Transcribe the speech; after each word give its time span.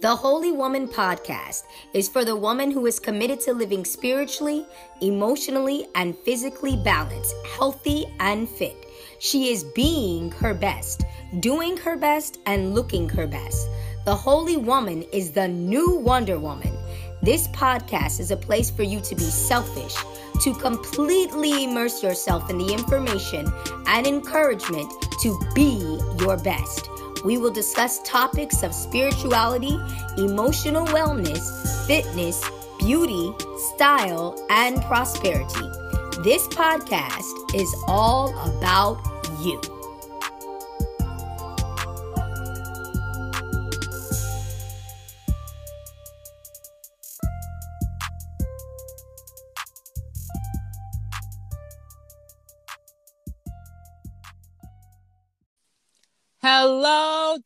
The 0.00 0.14
Holy 0.14 0.52
Woman 0.52 0.86
podcast 0.86 1.64
is 1.92 2.08
for 2.08 2.24
the 2.24 2.36
woman 2.36 2.70
who 2.70 2.86
is 2.86 3.00
committed 3.00 3.40
to 3.40 3.52
living 3.52 3.84
spiritually, 3.84 4.64
emotionally, 5.00 5.88
and 5.96 6.16
physically 6.18 6.76
balanced, 6.76 7.34
healthy, 7.56 8.06
and 8.20 8.48
fit. 8.48 8.76
She 9.18 9.50
is 9.50 9.64
being 9.64 10.30
her 10.30 10.54
best, 10.54 11.02
doing 11.40 11.76
her 11.78 11.96
best, 11.96 12.38
and 12.46 12.76
looking 12.76 13.08
her 13.08 13.26
best. 13.26 13.68
The 14.04 14.14
Holy 14.14 14.56
Woman 14.56 15.02
is 15.12 15.32
the 15.32 15.48
new 15.48 15.96
Wonder 15.96 16.38
Woman. 16.38 16.78
This 17.20 17.48
podcast 17.48 18.20
is 18.20 18.30
a 18.30 18.36
place 18.36 18.70
for 18.70 18.84
you 18.84 19.00
to 19.00 19.16
be 19.16 19.24
selfish, 19.24 19.96
to 20.42 20.54
completely 20.54 21.64
immerse 21.64 22.04
yourself 22.04 22.48
in 22.50 22.58
the 22.58 22.72
information 22.72 23.52
and 23.88 24.06
encouragement 24.06 24.92
to 25.22 25.36
be 25.56 25.98
your 26.20 26.36
best. 26.36 26.88
We 27.24 27.38
will 27.38 27.50
discuss 27.50 28.00
topics 28.04 28.62
of 28.62 28.74
spirituality, 28.74 29.78
emotional 30.16 30.86
wellness, 30.86 31.86
fitness, 31.86 32.42
beauty, 32.78 33.32
style, 33.74 34.36
and 34.50 34.80
prosperity. 34.82 35.68
This 36.22 36.46
podcast 36.48 37.54
is 37.54 37.74
all 37.86 38.30
about 38.48 38.98
you. 39.40 39.60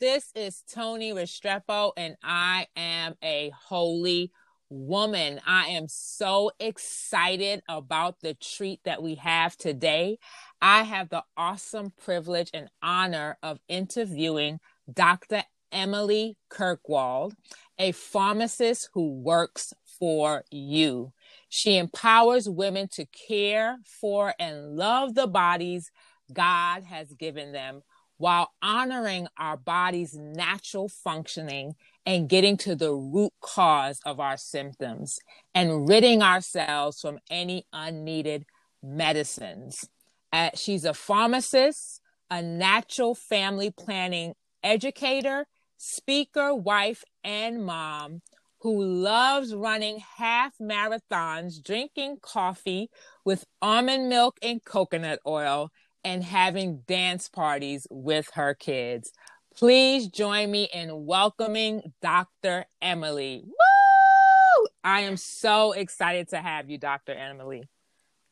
This 0.01 0.31
is 0.35 0.63
Tony 0.73 1.13
Restrepo, 1.13 1.93
and 1.97 2.17
I 2.23 2.67
am 2.77 3.15
a 3.23 3.53
holy 3.69 4.31
woman. 4.71 5.41
I 5.47 5.69
am 5.69 5.87
so 5.89 6.53
excited 6.61 7.63
about 7.69 8.21
the 8.21 8.35
treat 8.35 8.81
that 8.85 9.03
we 9.03 9.17
have 9.17 9.57
today. 9.57 10.19
I 10.63 10.85
have 10.85 11.09
the 11.09 11.25
awesome 11.37 11.93
privilege 12.03 12.51
and 12.55 12.71
honor 12.81 13.37
of 13.43 13.59
interviewing 13.69 14.61
Dr. 14.91 15.43
Emily 15.73 16.37
Kirkwald, 16.49 17.35
a 17.79 17.93
pharmacist 17.93 18.89
who 18.95 19.21
works 19.21 19.75
for 19.99 20.45
you. 20.51 21.13
She 21.49 21.77
empowers 21.77 22.49
women 22.49 22.89
to 22.93 23.05
care 23.07 23.79
for 24.01 24.33
and 24.39 24.77
love 24.77 25.15
the 25.15 25.27
bodies 25.27 25.91
God 26.33 26.85
has 26.85 27.13
given 27.15 27.53
them 27.53 27.83
while 28.23 28.53
honoring 28.63 29.27
our 29.37 29.57
body's 29.57 30.15
natural 30.15 30.89
functioning 30.89 31.75
and 32.07 32.29
getting 32.29 32.57
to 32.57 32.77
the 32.77 32.93
root 32.93 33.33
cause 33.41 33.99
of 34.07 34.21
our 34.21 34.37
symptoms 34.37 35.19
and 35.57 35.89
ridding 35.89 36.23
ourselves 36.23 37.01
from 37.01 37.19
any 37.29 37.67
unneeded 37.73 38.47
medicines. 38.81 39.89
Uh, 40.33 40.51
she's 40.55 40.85
a 40.85 40.95
pharmacist, 40.95 42.01
a 42.31 42.41
natural 42.41 43.17
family 43.17 43.73
planning 43.77 44.35
educator, 44.63 45.45
speaker, 45.77 46.55
wife, 46.55 47.03
and 47.25 47.67
mom 47.67 48.23
who 48.61 48.85
loves 48.85 49.53
running 49.53 50.01
half 50.17 50.57
marathons, 50.59 51.61
drinking 51.61 52.19
coffee 52.23 52.89
with 53.25 53.45
almond 53.61 54.09
milk 54.09 54.39
and 54.41 54.65
coconut 54.65 55.19
oil, 55.27 55.73
and 56.05 56.25
having 56.25 56.83
dance 56.87 57.29
parties 57.29 57.87
with 57.91 58.29
her 58.35 58.55
kids. 58.55 59.13
Please 59.57 60.09
join 60.09 60.51
me 60.51 60.69
in 60.73 61.07
welcoming 61.07 61.93
Dr. 62.01 62.65
Emily. 62.81 63.43
Woo! 63.45 64.67
I 64.83 65.01
am 65.01 65.17
so 65.17 65.73
excited 65.73 66.29
to 66.31 66.39
have 66.39 66.71
you, 66.71 66.79
Dr. 66.79 67.13
Emily. 67.13 67.65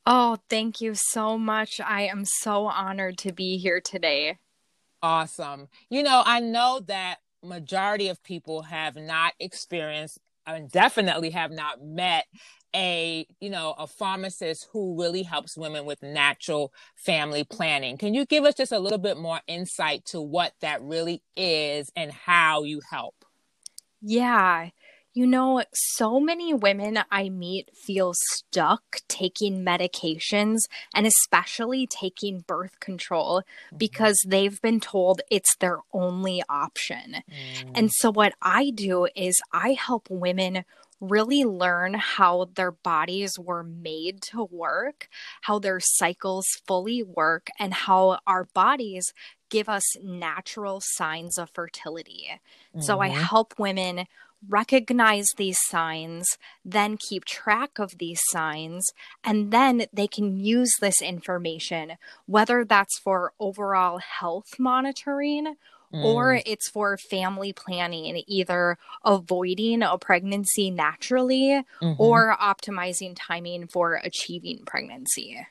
Oh, 0.06 0.38
thank 0.48 0.80
you 0.80 0.94
so 0.94 1.36
much. 1.38 1.80
I 1.80 2.02
am 2.02 2.24
so 2.24 2.66
honored 2.66 3.18
to 3.18 3.32
be 3.32 3.58
here 3.58 3.80
today. 3.80 4.38
Awesome. 5.02 5.68
You 5.88 6.02
know, 6.02 6.22
I 6.24 6.40
know 6.40 6.80
that 6.86 7.18
majority 7.42 8.08
of 8.08 8.22
people 8.22 8.62
have 8.62 8.96
not 8.96 9.34
experienced 9.38 10.18
and 10.54 10.70
definitely 10.70 11.30
have 11.30 11.50
not 11.50 11.82
met 11.82 12.26
a 12.74 13.26
you 13.40 13.50
know 13.50 13.74
a 13.78 13.86
pharmacist 13.86 14.68
who 14.72 14.96
really 15.00 15.22
helps 15.22 15.56
women 15.56 15.84
with 15.84 16.02
natural 16.02 16.72
family 16.96 17.44
planning. 17.44 17.96
Can 17.98 18.14
you 18.14 18.24
give 18.26 18.44
us 18.44 18.54
just 18.54 18.72
a 18.72 18.78
little 18.78 18.98
bit 18.98 19.16
more 19.16 19.40
insight 19.46 20.04
to 20.06 20.20
what 20.20 20.52
that 20.60 20.82
really 20.82 21.22
is 21.36 21.90
and 21.96 22.12
how 22.12 22.62
you 22.62 22.80
help? 22.90 23.14
Yeah 24.02 24.70
you 25.12 25.26
know, 25.26 25.62
so 25.72 26.20
many 26.20 26.54
women 26.54 27.00
I 27.10 27.28
meet 27.28 27.70
feel 27.74 28.12
stuck 28.14 29.00
taking 29.08 29.64
medications 29.64 30.58
and 30.94 31.06
especially 31.06 31.86
taking 31.86 32.44
birth 32.46 32.78
control 32.80 33.40
mm-hmm. 33.40 33.76
because 33.76 34.22
they've 34.26 34.60
been 34.60 34.80
told 34.80 35.20
it's 35.30 35.56
their 35.56 35.78
only 35.92 36.42
option. 36.48 37.16
Mm. 37.28 37.70
And 37.74 37.90
so, 37.92 38.12
what 38.12 38.34
I 38.40 38.70
do 38.70 39.08
is 39.16 39.40
I 39.52 39.72
help 39.72 40.08
women 40.10 40.64
really 41.00 41.44
learn 41.44 41.94
how 41.94 42.50
their 42.54 42.70
bodies 42.70 43.38
were 43.38 43.64
made 43.64 44.20
to 44.20 44.44
work, 44.44 45.08
how 45.42 45.58
their 45.58 45.80
cycles 45.80 46.46
fully 46.66 47.02
work, 47.02 47.48
and 47.58 47.72
how 47.72 48.18
our 48.26 48.44
bodies 48.52 49.12
give 49.48 49.68
us 49.68 49.82
natural 50.02 50.80
signs 50.82 51.38
of 51.38 51.50
fertility. 51.50 52.28
Mm-hmm. 52.30 52.82
So 52.82 53.00
I 53.00 53.08
mm-hmm. 53.08 53.22
help 53.22 53.58
women 53.58 54.06
recognize 54.48 55.26
these 55.36 55.58
signs, 55.68 56.38
then 56.64 56.96
keep 56.96 57.24
track 57.24 57.78
of 57.78 57.98
these 57.98 58.20
signs, 58.30 58.86
and 59.22 59.52
then 59.52 59.86
they 59.92 60.06
can 60.06 60.38
use 60.38 60.72
this 60.80 61.02
information, 61.02 61.92
whether 62.26 62.64
that's 62.64 62.98
for 62.98 63.32
overall 63.38 63.98
health 63.98 64.58
monitoring 64.58 65.56
Mm. 65.92 66.04
or 66.04 66.40
it's 66.46 66.68
for 66.68 66.96
family 66.96 67.52
planning, 67.52 68.22
either 68.28 68.78
avoiding 69.04 69.82
a 69.82 69.98
pregnancy 69.98 70.70
naturally 70.70 71.64
mm-hmm. 71.82 72.00
or 72.00 72.36
optimizing 72.40 73.16
timing 73.16 73.66
for 73.66 73.94
achieving 73.94 74.64
pregnancy. 74.64 75.44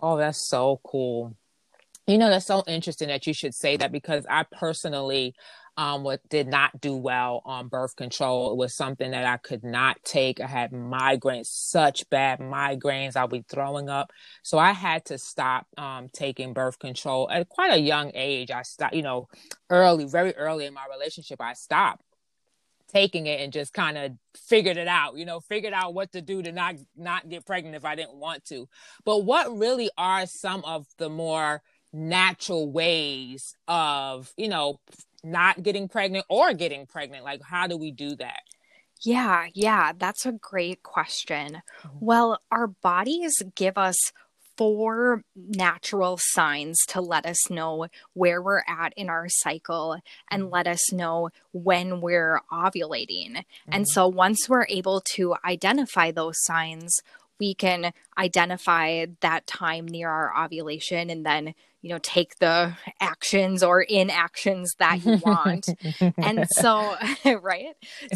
Oh, 0.00 0.16
that's 0.16 0.48
so 0.48 0.80
cool. 0.82 1.36
You 2.06 2.16
know, 2.18 2.30
that's 2.30 2.46
so 2.46 2.64
interesting 2.66 3.08
that 3.08 3.26
you 3.26 3.34
should 3.34 3.54
say 3.54 3.76
that 3.76 3.92
because 3.92 4.24
I 4.28 4.44
personally 4.44 5.34
um, 5.76 6.02
what 6.02 6.20
did 6.28 6.48
not 6.48 6.80
do 6.80 6.96
well 6.96 7.42
on 7.44 7.68
birth 7.68 7.96
control. 7.96 8.52
It 8.52 8.56
was 8.56 8.74
something 8.74 9.10
that 9.12 9.24
I 9.24 9.38
could 9.38 9.64
not 9.64 9.96
take. 10.04 10.40
I 10.40 10.46
had 10.46 10.72
migraines, 10.72 11.46
such 11.46 12.08
bad 12.10 12.40
migraines. 12.40 13.16
I'll 13.16 13.28
be 13.28 13.44
throwing 13.48 13.88
up. 13.88 14.12
So 14.42 14.58
I 14.58 14.72
had 14.72 15.06
to 15.06 15.18
stop 15.18 15.66
um, 15.78 16.08
taking 16.12 16.52
birth 16.52 16.78
control 16.78 17.30
at 17.30 17.48
quite 17.48 17.72
a 17.72 17.80
young 17.80 18.12
age. 18.14 18.50
I 18.50 18.62
stopped, 18.62 18.94
you 18.94 19.02
know, 19.02 19.28
early, 19.70 20.04
very 20.04 20.34
early 20.36 20.66
in 20.66 20.74
my 20.74 20.84
relationship, 20.90 21.40
I 21.40 21.54
stopped 21.54 22.02
taking 22.88 23.26
it 23.26 23.40
and 23.40 23.52
just 23.52 23.72
kind 23.72 23.96
of 23.96 24.12
figured 24.36 24.76
it 24.76 24.88
out 24.88 25.16
you 25.16 25.24
know 25.24 25.40
figured 25.40 25.72
out 25.72 25.94
what 25.94 26.12
to 26.12 26.20
do 26.20 26.42
to 26.42 26.52
not 26.52 26.74
not 26.94 27.26
get 27.26 27.46
pregnant 27.46 27.74
if 27.74 27.86
i 27.86 27.94
didn't 27.94 28.16
want 28.16 28.44
to 28.44 28.68
but 29.04 29.24
what 29.24 29.56
really 29.56 29.88
are 29.96 30.26
some 30.26 30.62
of 30.64 30.86
the 30.98 31.08
more 31.08 31.62
natural 31.92 32.70
ways 32.70 33.54
of 33.68 34.32
you 34.36 34.48
know 34.48 34.78
not 35.24 35.62
getting 35.62 35.88
pregnant 35.88 36.26
or 36.28 36.52
getting 36.52 36.86
pregnant? 36.86 37.24
Like, 37.24 37.42
how 37.42 37.66
do 37.66 37.76
we 37.76 37.90
do 37.90 38.16
that? 38.16 38.40
Yeah, 39.02 39.46
yeah, 39.52 39.92
that's 39.96 40.26
a 40.26 40.32
great 40.32 40.82
question. 40.82 41.62
Mm-hmm. 41.82 41.98
Well, 42.00 42.40
our 42.50 42.68
bodies 42.68 43.32
give 43.56 43.76
us 43.76 43.96
four 44.56 45.24
natural 45.36 46.18
signs 46.20 46.78
to 46.86 47.00
let 47.00 47.26
us 47.26 47.50
know 47.50 47.88
where 48.12 48.40
we're 48.40 48.62
at 48.68 48.92
in 48.96 49.08
our 49.08 49.26
cycle 49.28 49.96
and 50.30 50.44
mm-hmm. 50.44 50.52
let 50.52 50.66
us 50.68 50.92
know 50.92 51.30
when 51.52 52.00
we're 52.00 52.40
ovulating. 52.52 53.32
Mm-hmm. 53.32 53.72
And 53.72 53.88
so 53.88 54.06
once 54.06 54.48
we're 54.48 54.66
able 54.68 55.02
to 55.14 55.34
identify 55.44 56.10
those 56.12 56.36
signs, 56.44 57.00
we 57.40 57.54
can 57.54 57.92
identify 58.16 59.06
that 59.20 59.46
time 59.48 59.88
near 59.88 60.08
our 60.08 60.44
ovulation 60.44 61.10
and 61.10 61.26
then 61.26 61.54
you 61.82 61.88
know 61.88 61.98
take 62.02 62.38
the 62.38 62.74
actions 63.00 63.62
or 63.62 63.82
inactions 63.82 64.72
that 64.78 65.04
you 65.04 65.16
want 65.24 65.68
and 66.16 66.46
so 66.52 66.96
right 67.42 67.74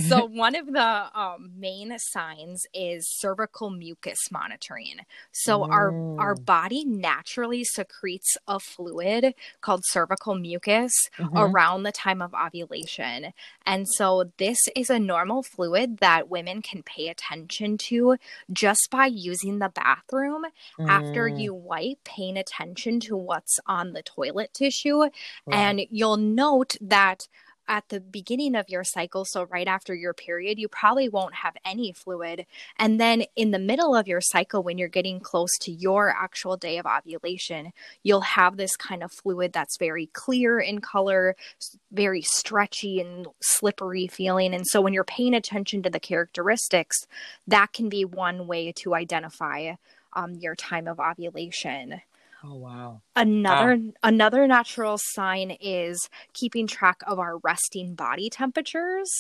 so 0.08 0.24
one 0.24 0.54
of 0.54 0.66
the 0.72 1.20
um, 1.20 1.50
main 1.58 1.94
signs 1.98 2.62
is 2.72 3.06
cervical 3.18 3.70
mucus 3.70 4.18
monitoring 4.30 4.96
so 5.32 5.60
mm. 5.60 5.68
our 5.70 6.20
our 6.20 6.34
body 6.34 6.84
naturally 6.84 7.64
secretes 7.64 8.36
a 8.46 8.58
fluid 8.58 9.34
called 9.60 9.82
cervical 9.86 10.34
mucus 10.34 10.92
mm-hmm. 11.18 11.36
around 11.36 11.82
the 11.82 11.92
time 11.92 12.22
of 12.22 12.32
ovulation 12.34 13.32
and 13.66 13.88
so 13.88 14.30
this 14.38 14.58
is 14.76 14.88
a 14.88 14.98
normal 14.98 15.42
fluid 15.42 15.98
that 15.98 16.28
women 16.28 16.62
can 16.62 16.82
pay 16.82 17.08
attention 17.08 17.76
to 17.76 18.16
just 18.52 18.88
by 18.90 19.06
using 19.06 19.58
the 19.58 19.68
bathroom 19.68 20.44
mm. 20.78 20.88
after 20.88 21.26
you 21.26 21.52
wipe 21.52 22.04
paying 22.04 22.36
attention 22.36 23.00
to 23.00 23.16
what's 23.16 23.55
on 23.66 23.92
the 23.92 24.02
toilet 24.02 24.52
tissue. 24.54 25.00
Right. 25.00 25.10
And 25.50 25.80
you'll 25.90 26.16
note 26.16 26.76
that 26.80 27.28
at 27.68 27.88
the 27.88 28.00
beginning 28.00 28.54
of 28.54 28.68
your 28.68 28.84
cycle, 28.84 29.24
so 29.24 29.44
right 29.44 29.66
after 29.66 29.94
your 29.94 30.14
period, 30.14 30.58
you 30.58 30.68
probably 30.68 31.08
won't 31.08 31.34
have 31.34 31.56
any 31.64 31.92
fluid. 31.92 32.46
And 32.78 33.00
then 33.00 33.24
in 33.34 33.50
the 33.50 33.58
middle 33.58 33.94
of 33.94 34.06
your 34.06 34.20
cycle, 34.20 34.62
when 34.62 34.78
you're 34.78 34.88
getting 34.88 35.20
close 35.20 35.50
to 35.62 35.72
your 35.72 36.10
actual 36.10 36.56
day 36.56 36.78
of 36.78 36.86
ovulation, 36.86 37.72
you'll 38.02 38.20
have 38.20 38.56
this 38.56 38.76
kind 38.76 39.02
of 39.02 39.12
fluid 39.12 39.52
that's 39.52 39.78
very 39.78 40.06
clear 40.12 40.60
in 40.60 40.80
color, 40.80 41.36
very 41.90 42.22
stretchy 42.22 43.00
and 43.00 43.26
slippery 43.40 44.06
feeling. 44.06 44.54
And 44.54 44.66
so 44.66 44.80
when 44.80 44.92
you're 44.92 45.04
paying 45.04 45.34
attention 45.34 45.82
to 45.82 45.90
the 45.90 46.00
characteristics, 46.00 46.96
that 47.46 47.72
can 47.72 47.88
be 47.88 48.04
one 48.04 48.46
way 48.46 48.72
to 48.72 48.94
identify 48.94 49.74
um, 50.12 50.34
your 50.34 50.54
time 50.54 50.88
of 50.88 51.00
ovulation. 51.00 52.00
Oh 52.48 52.54
wow. 52.54 53.00
Another 53.14 53.76
wow. 53.76 53.92
another 54.02 54.46
natural 54.46 54.98
sign 54.98 55.56
is 55.60 56.08
keeping 56.32 56.66
track 56.66 57.00
of 57.06 57.18
our 57.18 57.38
resting 57.38 57.94
body 57.94 58.30
temperatures. 58.30 59.10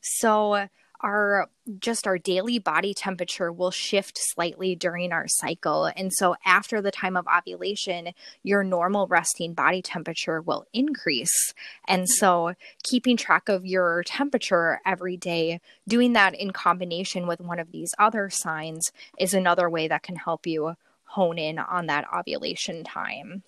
So 0.00 0.68
our 1.00 1.48
just 1.78 2.06
our 2.06 2.18
daily 2.18 2.58
body 2.58 2.92
temperature 2.92 3.52
will 3.52 3.70
shift 3.70 4.18
slightly 4.18 4.74
during 4.74 5.12
our 5.12 5.26
cycle 5.28 5.86
and 5.96 6.12
so 6.12 6.34
after 6.44 6.82
the 6.82 6.90
time 6.90 7.16
of 7.16 7.26
ovulation 7.28 8.08
your 8.42 8.64
normal 8.64 9.06
resting 9.06 9.54
body 9.54 9.80
temperature 9.80 10.40
will 10.40 10.66
increase 10.72 11.54
and 11.86 12.08
so 12.08 12.52
keeping 12.82 13.16
track 13.16 13.48
of 13.48 13.64
your 13.64 14.02
temperature 14.04 14.80
every 14.84 15.16
day 15.16 15.60
doing 15.86 16.14
that 16.14 16.34
in 16.34 16.50
combination 16.50 17.28
with 17.28 17.40
one 17.40 17.60
of 17.60 17.70
these 17.70 17.90
other 17.98 18.28
signs 18.28 18.90
is 19.18 19.32
another 19.32 19.70
way 19.70 19.86
that 19.86 20.02
can 20.02 20.16
help 20.16 20.46
you 20.46 20.74
hone 21.08 21.38
in 21.38 21.58
on 21.58 21.86
that 21.86 22.06
ovulation 22.14 22.84
time. 22.84 23.42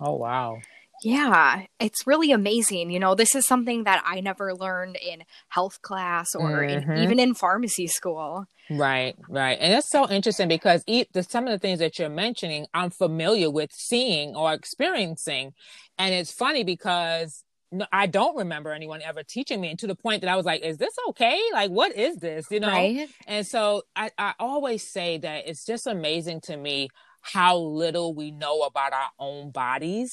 Oh, 0.00 0.16
wow. 0.16 0.58
Yeah, 1.02 1.66
it's 1.78 2.06
really 2.06 2.32
amazing. 2.32 2.90
You 2.90 2.98
know, 2.98 3.14
this 3.14 3.34
is 3.34 3.46
something 3.46 3.84
that 3.84 4.02
I 4.04 4.20
never 4.20 4.54
learned 4.54 4.96
in 4.96 5.22
health 5.48 5.80
class 5.82 6.34
or 6.34 6.50
mm-hmm. 6.50 6.90
in, 6.90 6.98
even 6.98 7.20
in 7.20 7.34
pharmacy 7.34 7.86
school. 7.86 8.46
Right, 8.68 9.14
right. 9.28 9.56
And 9.60 9.72
it's 9.72 9.90
so 9.90 10.08
interesting 10.10 10.48
because 10.48 10.82
the, 10.84 11.06
some 11.22 11.46
of 11.46 11.52
the 11.52 11.58
things 11.58 11.78
that 11.78 11.98
you're 11.98 12.08
mentioning, 12.08 12.66
I'm 12.74 12.90
familiar 12.90 13.50
with 13.50 13.70
seeing 13.72 14.34
or 14.34 14.52
experiencing. 14.52 15.52
And 15.98 16.14
it's 16.14 16.32
funny 16.32 16.64
because 16.64 17.44
no, 17.70 17.86
I 17.92 18.06
don't 18.06 18.36
remember 18.36 18.72
anyone 18.72 19.02
ever 19.02 19.22
teaching 19.22 19.60
me, 19.60 19.70
and 19.70 19.78
to 19.80 19.86
the 19.86 19.94
point 19.94 20.22
that 20.22 20.30
I 20.30 20.36
was 20.36 20.46
like, 20.46 20.62
"Is 20.62 20.78
this 20.78 20.94
okay? 21.10 21.38
Like, 21.52 21.70
what 21.70 21.94
is 21.94 22.16
this?" 22.16 22.46
You 22.50 22.60
know. 22.60 22.68
Right. 22.68 23.08
And 23.26 23.46
so 23.46 23.82
I, 23.94 24.10
I 24.16 24.34
always 24.38 24.90
say 24.90 25.18
that 25.18 25.46
it's 25.46 25.64
just 25.64 25.86
amazing 25.86 26.40
to 26.42 26.56
me 26.56 26.88
how 27.20 27.56
little 27.56 28.14
we 28.14 28.30
know 28.30 28.62
about 28.62 28.92
our 28.92 29.10
own 29.18 29.50
bodies 29.50 30.12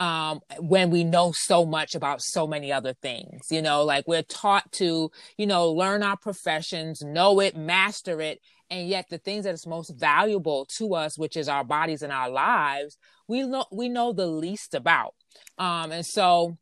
um, 0.00 0.40
when 0.60 0.90
we 0.90 1.04
know 1.04 1.32
so 1.34 1.66
much 1.66 1.94
about 1.94 2.20
so 2.22 2.46
many 2.46 2.72
other 2.72 2.94
things. 2.94 3.40
You 3.50 3.62
know, 3.62 3.82
like 3.82 4.06
we're 4.06 4.22
taught 4.22 4.70
to, 4.72 5.10
you 5.36 5.46
know, 5.46 5.70
learn 5.72 6.02
our 6.02 6.16
professions, 6.16 7.02
know 7.02 7.40
it, 7.40 7.56
master 7.56 8.20
it, 8.20 8.40
and 8.70 8.88
yet 8.88 9.06
the 9.10 9.18
things 9.18 9.44
that 9.44 9.54
is 9.54 9.66
most 9.66 9.90
valuable 9.98 10.66
to 10.78 10.94
us, 10.94 11.18
which 11.18 11.36
is 11.36 11.48
our 11.48 11.64
bodies 11.64 12.02
and 12.02 12.12
our 12.12 12.30
lives, 12.30 12.98
we 13.26 13.42
know 13.42 13.64
we 13.72 13.88
know 13.88 14.12
the 14.12 14.26
least 14.26 14.74
about. 14.74 15.14
Um, 15.58 15.92
and 15.92 16.06
so 16.06 16.56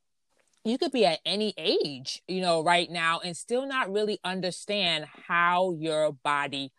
you 0.67 0.79
could 0.79 0.93
be 0.93 1.07
at 1.07 1.21
any 1.25 1.55
age, 1.57 2.23
you 2.27 2.41
know, 2.41 2.63
right 2.63 2.91
now 2.91 3.21
and 3.25 3.37
still 3.37 3.67
not 3.67 3.93
really 3.93 4.19
understand 4.25 5.07
how 5.29 5.73
your 5.79 6.13
body 6.13 6.73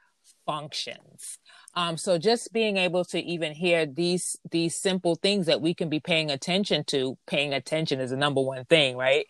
functions. 0.46 1.40
Um, 1.78 1.96
so 1.96 2.18
just 2.18 2.52
being 2.52 2.78
able 2.78 3.06
to 3.06 3.20
even 3.20 3.54
hear 3.54 3.86
these 3.86 4.36
these 4.50 4.76
simple 4.82 5.14
things 5.14 5.46
that 5.46 5.62
we 5.62 5.76
can 5.76 5.90
be 5.90 6.00
paying 6.00 6.32
attention 6.32 6.84
to, 6.86 7.20
paying 7.28 7.54
attention 7.54 8.00
is 8.00 8.10
the 8.10 8.18
number 8.18 8.42
one 8.42 8.66
thing, 8.66 8.98
right? 8.98 9.28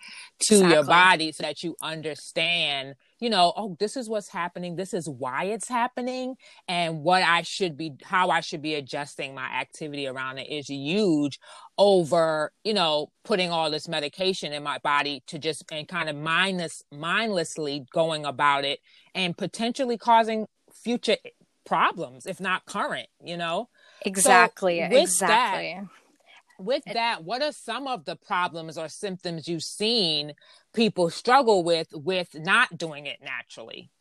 To 0.47 0.55
exactly. 0.55 0.73
your 0.73 0.83
body 0.85 1.31
so 1.33 1.43
that 1.43 1.61
you 1.61 1.75
understand 1.81 2.95
you 3.19 3.29
know, 3.29 3.51
oh, 3.55 3.75
this 3.79 3.97
is 3.97 4.07
what's 4.07 4.29
happening. 4.29 4.75
This 4.75 4.93
is 4.93 5.09
why 5.09 5.45
it's 5.45 5.67
happening. 5.67 6.35
And 6.67 7.01
what 7.01 7.23
I 7.23 7.41
should 7.41 7.75
be, 7.75 7.93
how 8.03 8.29
I 8.29 8.41
should 8.41 8.61
be 8.61 8.75
adjusting 8.75 9.33
my 9.33 9.45
activity 9.45 10.07
around 10.07 10.37
it 10.37 10.49
is 10.49 10.69
huge 10.69 11.39
over, 11.77 12.51
you 12.63 12.73
know, 12.73 13.11
putting 13.23 13.49
all 13.49 13.71
this 13.71 13.87
medication 13.87 14.53
in 14.53 14.61
my 14.61 14.77
body 14.79 15.23
to 15.27 15.39
just, 15.39 15.63
and 15.71 15.87
kind 15.87 16.09
of 16.09 16.15
mindless, 16.15 16.83
mindlessly 16.91 17.85
going 17.91 18.25
about 18.25 18.65
it 18.65 18.79
and 19.15 19.35
potentially 19.35 19.97
causing 19.97 20.45
future 20.83 21.17
problems, 21.67 22.25
if 22.25 22.39
not 22.39 22.65
current, 22.65 23.07
you 23.23 23.37
know? 23.37 23.69
Exactly. 24.01 24.79
So 24.79 24.97
exactly. 24.97 25.75
That, 25.79 25.87
with 26.59 26.83
that, 26.85 27.23
what 27.23 27.43
are 27.43 27.51
some 27.51 27.87
of 27.87 28.05
the 28.05 28.15
problems 28.15 28.77
or 28.77 28.89
symptoms 28.89 29.47
you've 29.47 29.63
seen 29.63 30.33
people 30.73 31.09
struggle 31.09 31.63
with 31.63 31.89
with 31.93 32.33
not 32.33 32.77
doing 32.77 33.05
it 33.05 33.19
naturally? 33.23 33.91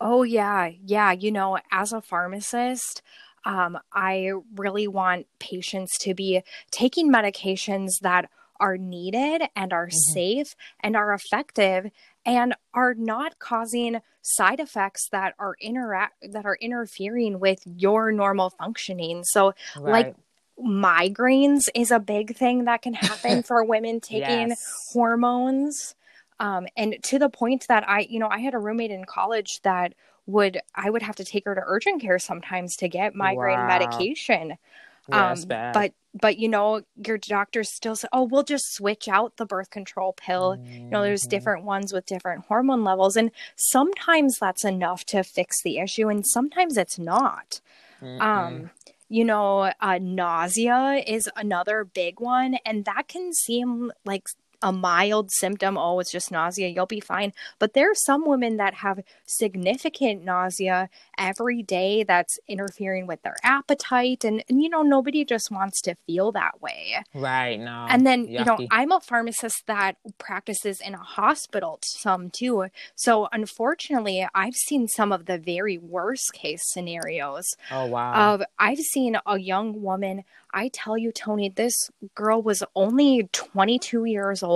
Oh 0.00 0.22
yeah, 0.22 0.70
yeah. 0.84 1.12
You 1.12 1.32
know, 1.32 1.58
as 1.72 1.92
a 1.92 2.00
pharmacist, 2.00 3.02
um, 3.44 3.78
I 3.92 4.32
really 4.54 4.86
want 4.86 5.26
patients 5.38 5.98
to 6.00 6.14
be 6.14 6.42
taking 6.70 7.10
medications 7.12 8.00
that 8.02 8.28
are 8.60 8.76
needed 8.76 9.42
and 9.54 9.72
are 9.72 9.86
mm-hmm. 9.86 10.12
safe 10.12 10.56
and 10.80 10.96
are 10.96 11.12
effective 11.14 11.90
and 12.24 12.54
are 12.74 12.94
not 12.94 13.38
causing 13.38 14.00
side 14.22 14.60
effects 14.60 15.08
that 15.12 15.34
are 15.38 15.56
interact 15.60 16.14
that 16.32 16.44
are 16.44 16.58
interfering 16.60 17.38
with 17.38 17.60
your 17.64 18.10
normal 18.10 18.50
functioning. 18.50 19.22
So 19.24 19.54
right. 19.76 20.06
like 20.06 20.16
migraines 20.58 21.68
is 21.74 21.90
a 21.90 22.00
big 22.00 22.36
thing 22.36 22.64
that 22.64 22.82
can 22.82 22.94
happen 22.94 23.42
for 23.44 23.64
women 23.64 24.00
taking 24.00 24.48
yes. 24.48 24.90
hormones. 24.92 25.94
Um, 26.40 26.66
and 26.76 26.96
to 27.04 27.18
the 27.18 27.28
point 27.28 27.66
that 27.68 27.88
I, 27.88 28.00
you 28.00 28.18
know, 28.18 28.28
I 28.28 28.40
had 28.40 28.54
a 28.54 28.58
roommate 28.58 28.90
in 28.90 29.04
college 29.04 29.60
that 29.62 29.94
would, 30.26 30.60
I 30.74 30.90
would 30.90 31.02
have 31.02 31.16
to 31.16 31.24
take 31.24 31.44
her 31.44 31.54
to 31.54 31.62
urgent 31.64 32.02
care 32.02 32.18
sometimes 32.18 32.76
to 32.76 32.88
get 32.88 33.14
migraine 33.14 33.58
wow. 33.58 33.68
medication. 33.68 34.58
Yeah, 35.08 35.32
um, 35.32 35.72
but, 35.72 35.92
but 36.20 36.38
you 36.38 36.48
know, 36.48 36.82
your 37.06 37.18
doctor 37.18 37.62
still 37.64 37.96
say, 37.96 38.08
oh, 38.12 38.24
we'll 38.24 38.42
just 38.42 38.74
switch 38.74 39.08
out 39.08 39.36
the 39.36 39.46
birth 39.46 39.70
control 39.70 40.12
pill. 40.12 40.56
Mm-hmm. 40.56 40.72
You 40.72 40.90
know, 40.90 41.02
there's 41.02 41.22
mm-hmm. 41.22 41.30
different 41.30 41.64
ones 41.64 41.92
with 41.92 42.06
different 42.06 42.46
hormone 42.46 42.84
levels. 42.84 43.16
And 43.16 43.30
sometimes 43.56 44.38
that's 44.38 44.64
enough 44.64 45.04
to 45.06 45.22
fix 45.22 45.62
the 45.62 45.78
issue. 45.78 46.08
And 46.08 46.26
sometimes 46.26 46.76
it's 46.76 46.98
not. 46.98 47.60
Mm-hmm. 48.02 48.20
Um, 48.20 48.70
you 49.08 49.24
know, 49.24 49.72
uh, 49.80 49.98
nausea 50.00 51.04
is 51.06 51.28
another 51.36 51.84
big 51.84 52.18
one, 52.18 52.56
and 52.66 52.84
that 52.86 53.06
can 53.06 53.32
seem 53.32 53.92
like 54.04 54.26
a 54.66 54.72
mild 54.72 55.30
symptom, 55.30 55.78
oh, 55.78 56.00
it's 56.00 56.10
just 56.10 56.32
nausea, 56.32 56.66
you'll 56.66 56.86
be 56.86 56.98
fine. 56.98 57.32
But 57.60 57.74
there 57.74 57.88
are 57.88 57.94
some 57.94 58.26
women 58.26 58.56
that 58.56 58.74
have 58.74 58.98
significant 59.24 60.24
nausea 60.24 60.90
every 61.16 61.62
day 61.62 62.02
that's 62.02 62.36
interfering 62.48 63.06
with 63.06 63.22
their 63.22 63.36
appetite. 63.44 64.24
And, 64.24 64.42
and 64.48 64.60
you 64.60 64.68
know, 64.68 64.82
nobody 64.82 65.24
just 65.24 65.52
wants 65.52 65.80
to 65.82 65.94
feel 65.94 66.32
that 66.32 66.60
way. 66.60 66.96
Right. 67.14 67.60
No. 67.60 67.86
And 67.88 68.04
then, 68.04 68.26
Yucky. 68.26 68.38
you 68.38 68.44
know, 68.44 68.58
I'm 68.72 68.90
a 68.90 68.98
pharmacist 68.98 69.62
that 69.68 69.98
practices 70.18 70.80
in 70.80 70.94
a 70.94 70.98
hospital 70.98 71.78
some 71.84 72.30
too. 72.30 72.66
So 72.96 73.28
unfortunately, 73.30 74.26
I've 74.34 74.56
seen 74.56 74.88
some 74.88 75.12
of 75.12 75.26
the 75.26 75.38
very 75.38 75.78
worst 75.78 76.32
case 76.32 76.62
scenarios. 76.64 77.46
Oh, 77.70 77.86
wow. 77.86 78.34
Of 78.34 78.42
I've 78.58 78.80
seen 78.80 79.16
a 79.26 79.38
young 79.38 79.80
woman 79.80 80.24
I 80.56 80.70
tell 80.72 80.96
you, 80.96 81.12
Tony, 81.12 81.50
this 81.50 81.74
girl 82.14 82.40
was 82.40 82.62
only 82.74 83.28
22 83.32 84.06
years 84.06 84.42
old, 84.42 84.55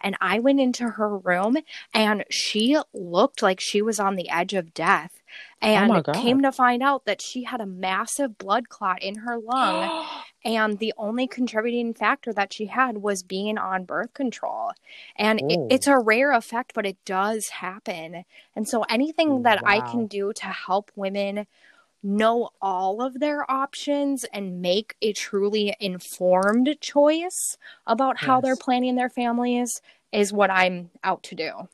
and 0.00 0.16
I 0.20 0.38
went 0.38 0.60
into 0.60 0.84
her 0.84 1.18
room 1.18 1.56
and 1.92 2.24
she 2.30 2.78
looked 2.92 3.42
like 3.42 3.60
she 3.60 3.82
was 3.82 4.00
on 4.00 4.16
the 4.16 4.30
edge 4.30 4.54
of 4.54 4.74
death. 4.74 5.22
Oh 5.62 5.66
and 5.66 5.92
oh 5.92 6.12
came 6.12 6.42
to 6.42 6.52
find 6.52 6.82
out 6.82 7.06
that 7.06 7.22
she 7.22 7.44
had 7.44 7.60
a 7.60 7.66
massive 7.66 8.38
blood 8.38 8.68
clot 8.68 9.02
in 9.02 9.16
her 9.16 9.38
lung. 9.38 10.06
and 10.44 10.78
the 10.78 10.92
only 10.98 11.26
contributing 11.26 11.94
factor 11.94 12.32
that 12.32 12.52
she 12.52 12.66
had 12.66 12.98
was 12.98 13.22
being 13.22 13.56
on 13.56 13.84
birth 13.84 14.12
control. 14.14 14.72
And 15.16 15.40
it, 15.40 15.58
oh. 15.58 15.68
it's 15.70 15.86
a 15.86 15.98
rare 15.98 16.32
effect, 16.32 16.72
but 16.74 16.86
it 16.86 16.98
does 17.04 17.48
happen. 17.48 18.24
And 18.54 18.68
so 18.68 18.82
anything 18.88 19.42
that 19.42 19.62
wow. 19.62 19.70
I 19.70 19.80
can 19.80 20.06
do 20.06 20.32
to 20.34 20.46
help 20.46 20.90
women 20.94 21.46
know 22.04 22.50
all 22.60 23.02
of 23.02 23.18
their 23.18 23.50
options 23.50 24.24
and 24.32 24.60
make 24.60 24.94
a 25.02 25.12
truly 25.12 25.74
informed 25.80 26.76
choice 26.80 27.56
about 27.86 28.18
how 28.18 28.36
yes. 28.36 28.42
they're 28.44 28.56
planning 28.56 28.94
their 28.94 29.08
families 29.08 29.80
is 30.12 30.32
what 30.32 30.50
I'm 30.50 30.90
out 31.02 31.22
to 31.24 31.34
do. 31.34 31.68